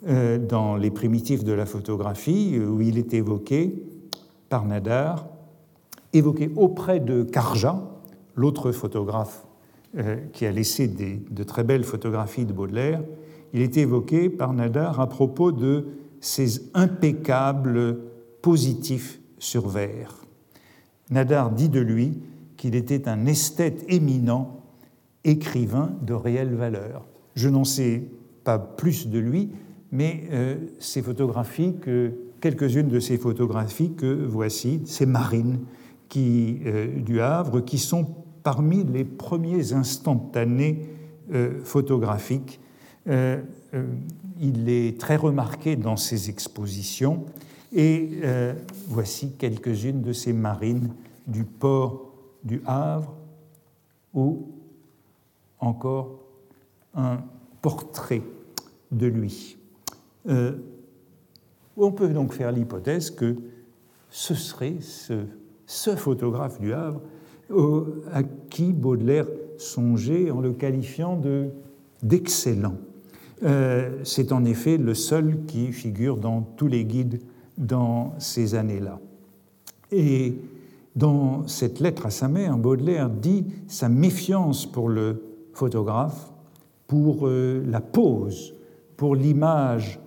[0.07, 3.83] euh, dans les primitifs de la photographie, où il est évoqué
[4.49, 5.27] par Nadar,
[6.13, 7.81] évoqué auprès de Carja,
[8.35, 9.45] l'autre photographe
[9.97, 13.01] euh, qui a laissé de très belles photographies de Baudelaire,
[13.53, 15.85] il est évoqué par Nadar à propos de
[16.19, 17.99] ses impeccables
[18.41, 20.25] positifs sur verre.
[21.11, 22.19] Nadar dit de lui
[22.57, 24.62] qu'il était un esthète éminent,
[25.23, 27.05] écrivain de réelle valeur.
[27.35, 28.03] Je n'en sais
[28.43, 29.49] pas plus de lui,
[29.91, 31.75] mais euh, ces photographies,
[32.41, 35.59] quelques-unes de ces photographies que voici, ces marines
[36.09, 38.07] qui, euh, du Havre, qui sont
[38.43, 40.89] parmi les premiers instantanés
[41.33, 42.59] euh, photographiques.
[43.05, 47.25] il est très remarqué dans ses expositions
[47.75, 48.21] et
[48.87, 50.93] voici quelques-unes de ces marines
[51.27, 52.13] du port
[52.45, 53.13] du Havre
[54.13, 54.47] ou
[55.63, 56.19] encore
[56.95, 57.19] un
[57.61, 58.21] portrait
[58.91, 59.57] de lui.
[60.27, 60.53] Euh,
[61.77, 63.35] on peut donc faire l'hypothèse que
[64.09, 67.01] ce serait ce, photographe du Havre
[68.11, 69.25] à qui Baudelaire
[69.57, 71.19] songeait en le qualifiant
[72.01, 72.75] d'excellent.
[73.43, 77.21] Euh, c'est en effet le seul qui figure dans tous les guides
[77.57, 78.99] dans ces années-là.
[79.91, 80.35] Et
[80.95, 85.21] dans cette lettre à sa mère, Baudelaire dit sa méfiance pour le
[85.53, 86.31] photographe,
[86.87, 88.55] pour euh, la pose,
[88.97, 89.99] pour l'image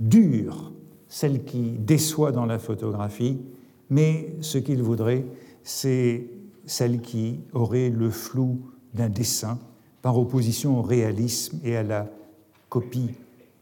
[0.00, 0.72] dure,
[1.08, 3.40] celle qui déçoit dans la photographie,
[3.90, 5.24] mais ce qu'il voudrait,
[5.62, 6.26] c'est
[6.66, 8.60] celle qui aurait le flou
[8.94, 9.58] d'un dessin,
[10.02, 12.10] par opposition au réalisme et à la
[12.68, 13.10] copie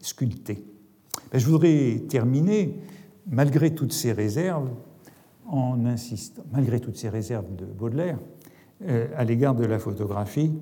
[0.00, 0.64] sculptée.
[1.30, 2.78] Ben, je voudrais terminer,
[3.26, 4.68] malgré toutes ces réserves,
[5.46, 8.18] en insistant, malgré toutes ces réserves de Baudelaire,
[8.82, 10.52] euh, à l'égard de la photographie,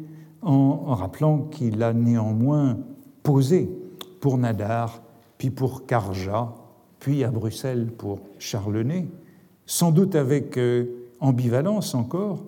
[0.42, 2.78] en rappelant qu'il a néanmoins
[3.22, 3.70] posé
[4.20, 5.02] pour Nadar
[5.40, 6.54] puis pour Carja,
[6.98, 9.08] puis à Bruxelles pour Charlenay,
[9.64, 12.44] sans doute avec euh, ambivalence encore,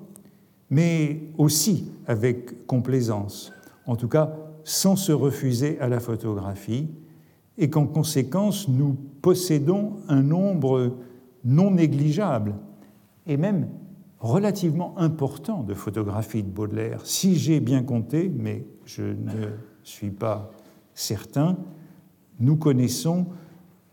[0.68, 3.50] mais aussi avec complaisance,
[3.86, 4.34] en tout cas
[4.64, 6.90] sans se refuser à la photographie,
[7.56, 10.92] et qu'en conséquence nous possédons un nombre
[11.42, 12.54] non négligeable
[13.26, 13.68] et même
[14.22, 17.00] relativement important de photographies de Baudelaire.
[17.04, 19.48] Si j'ai bien compté, mais je ne
[19.82, 20.52] suis pas
[20.94, 21.56] certain,
[22.38, 23.26] nous connaissons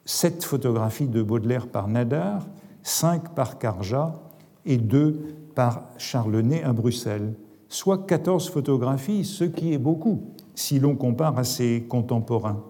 [0.06, 2.48] sept photographies de Baudelaire par Nadar,
[2.84, 4.20] cinq par Carja
[4.66, 7.34] et deux par Charlenay à Bruxelles,
[7.68, 10.22] soit 14 photographies, ce qui est beaucoup
[10.54, 12.64] si l'on compare à ses contemporains.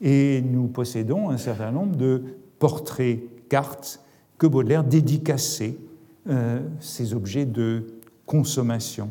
[0.00, 2.22] Et nous possédons un certain nombre de
[2.58, 4.00] portraits, cartes
[4.38, 5.76] que Baudelaire dédicaçait,
[6.28, 7.86] euh, ces objets de
[8.26, 9.10] consommation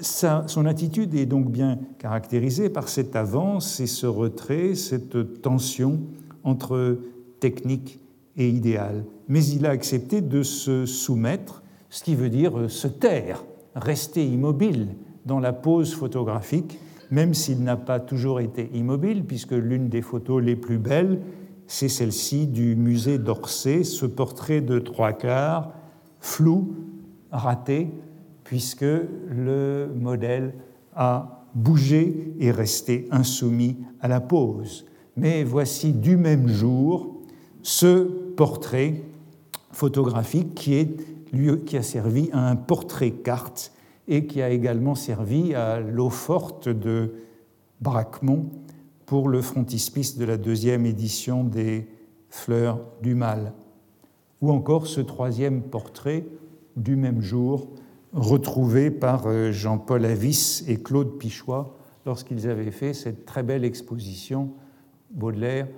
[0.00, 6.00] son attitude est donc bien caractérisée par cette avance et ce retrait, cette tension
[6.44, 6.98] entre
[7.40, 8.00] technique
[8.36, 9.04] et idéal.
[9.28, 13.44] Mais il a accepté de se soumettre, ce qui veut dire se taire,
[13.74, 14.88] rester immobile
[15.24, 16.78] dans la pose photographique,
[17.10, 21.20] même s'il n'a pas toujours été immobile, puisque l'une des photos les plus belles,
[21.66, 25.72] c'est celle-ci du musée d'Orsay, ce portrait de trois quarts,
[26.22, 26.74] flou,
[27.32, 27.90] raté,
[28.44, 30.54] puisque le modèle
[30.94, 34.86] a bougé et resté insoumis à la pose.
[35.16, 37.20] Mais voici du même jour
[37.62, 38.04] ce
[38.36, 39.02] portrait
[39.72, 43.72] photographique qui, a servi à un portrait carte
[44.08, 47.14] et qui a également servi à l'eau forte de
[47.80, 48.46] Braquemont
[49.06, 51.88] pour le frontispice de la deuxième édition des
[52.30, 53.52] Fleurs du Mal.
[54.42, 56.26] Ou encore ce troisième portrait
[56.76, 57.68] du même jour
[58.12, 64.50] retrouvé par euh, Jean-Paul Avis et Claude Pichois lorsqu'ils avaient fait cette très belle exposition
[65.12, 65.68] Baudelaire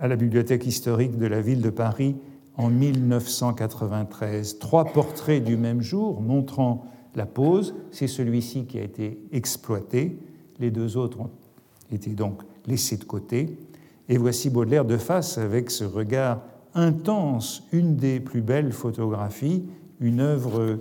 [0.00, 2.16] à la Bibliothèque historique de la ville de Paris
[2.56, 4.58] en 1993.
[4.58, 7.74] Trois portraits du même jour montrant la pose.
[7.90, 10.18] C'est celui-ci qui a été exploité.
[10.58, 11.30] Les deux autres ont
[11.92, 13.58] été donc laissés de côté.
[14.08, 16.42] Et voici Baudelaire de face avec ce regard
[16.74, 19.64] intense, une des plus belles photographies,
[20.00, 20.80] une œuvre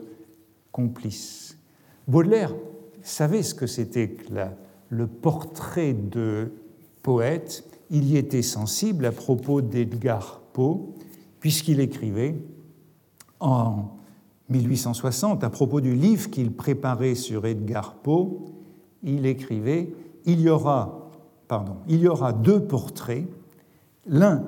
[0.72, 1.58] complice.
[2.08, 2.54] Baudelaire
[3.02, 4.34] savait ce que c'était que
[4.90, 6.52] le portrait de
[7.02, 7.64] poète.
[7.90, 10.94] Il y était sensible à propos d'Edgar Poe,
[11.40, 12.36] puisqu'il écrivait
[13.40, 13.90] en
[14.50, 18.46] 1860, à propos du livre qu'il préparait sur Edgar Poe,
[19.04, 19.94] il écrivait
[20.26, 21.12] il y aura,
[21.48, 23.26] pardon, il y aura deux portraits,
[24.06, 24.44] l'un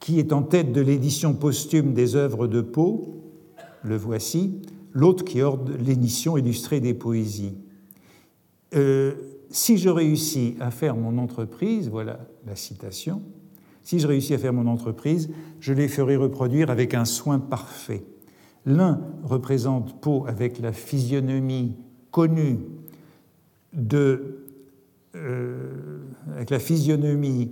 [0.00, 3.00] qui est en tête de l'édition posthume des œuvres de Poe,
[3.82, 4.60] le voici,
[4.92, 7.56] l'autre qui ordre l'édition illustrée des poésies.
[8.74, 9.14] Euh,
[9.50, 13.22] si je réussis à faire mon entreprise, voilà la citation,
[13.82, 15.30] si je réussis à faire mon entreprise,
[15.60, 18.04] je les ferai reproduire avec un soin parfait.
[18.66, 21.74] L'un représente Poe avec la physionomie
[22.10, 22.58] connue
[23.72, 24.44] de
[25.14, 26.00] euh,
[26.34, 27.50] avec la physionomie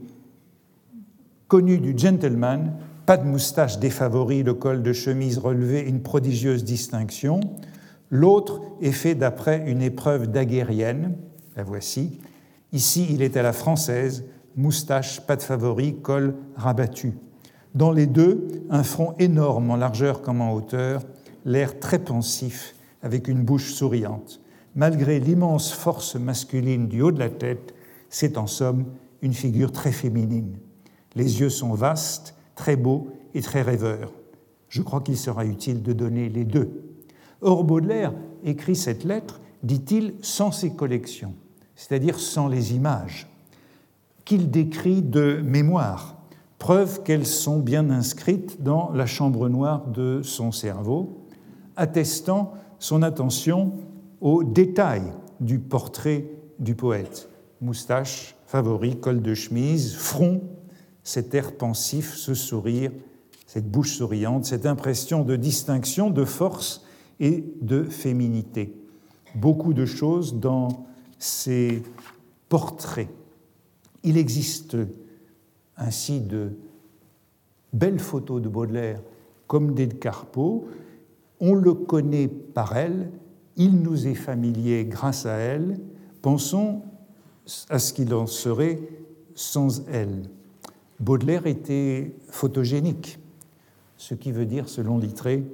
[1.49, 2.75] connue du gentleman,
[3.07, 7.41] pas de moustache défavorie, le col de chemise relevé, une prodigieuse distinction.
[8.11, 11.17] L'autre est fait d'après une épreuve daguerrienne,
[11.57, 12.21] la voici.
[12.73, 14.25] Ici, il est à la française,
[14.57, 17.15] moustache, pas de favori, col rabattu.
[17.75, 21.03] Dans les deux, un front énorme en largeur comme en hauteur,
[21.45, 24.41] l'air très pensif, avec une bouche souriante.
[24.75, 27.75] Malgré l'immense force masculine du haut de la tête,
[28.11, 28.87] c'est en somme
[29.23, 30.57] une figure très féminine.
[31.17, 34.13] Les yeux sont vastes, très beaux et très rêveurs.
[34.69, 36.83] Je crois qu'il sera utile de donner les deux.
[37.41, 38.13] Or, Baudelaire
[38.45, 41.35] écrit cette lettre, dit-il, sans ses collections,
[41.75, 43.27] c'est-à-dire sans les images,
[44.25, 46.17] qu'il décrit de mémoire,
[46.59, 51.27] preuve qu'elles sont bien inscrites dans la chambre noire de son cerveau,
[51.77, 53.73] attestant son attention
[54.21, 56.27] aux détails du portrait
[56.59, 57.29] du poète.
[57.61, 60.43] Moustache, favori, col de chemise, front,
[61.07, 62.91] cet air pensif, ce sourire,
[63.47, 66.85] cette bouche souriante, cette impression de distinction, de force
[67.21, 68.77] et de féminité.
[69.37, 70.85] Beaucoup de choses dans
[71.21, 71.85] ces
[72.49, 73.09] portraits.
[74.03, 74.77] Il existe
[75.77, 76.51] ainsi de
[77.73, 79.01] belles photos de Baudelaire
[79.47, 80.65] comme des de.
[81.39, 83.13] On le connaît par elle,
[83.57, 85.79] il nous est familier grâce à elle.
[86.21, 86.83] Pensons
[87.69, 88.81] à ce qu'il en serait
[89.37, 90.31] sans elle.
[91.01, 93.19] Baudelaire était photogénique,
[93.97, 95.45] ce qui veut dire, selon Littré,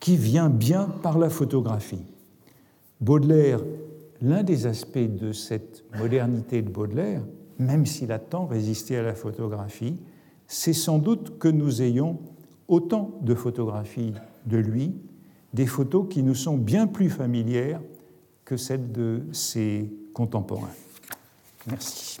[0.00, 2.04] qui vient bien par la photographie.
[3.00, 3.60] Baudelaire,
[4.22, 7.22] l'un des aspects de cette modernité de Baudelaire,
[7.58, 9.96] même s'il a tant résisté à la photographie,
[10.46, 12.18] c'est sans doute que nous ayons
[12.68, 14.14] autant de photographies
[14.46, 14.94] de lui,
[15.54, 17.80] des photos qui nous sont bien plus familières
[18.44, 20.70] que celles de ses contemporains.
[21.66, 22.20] Merci.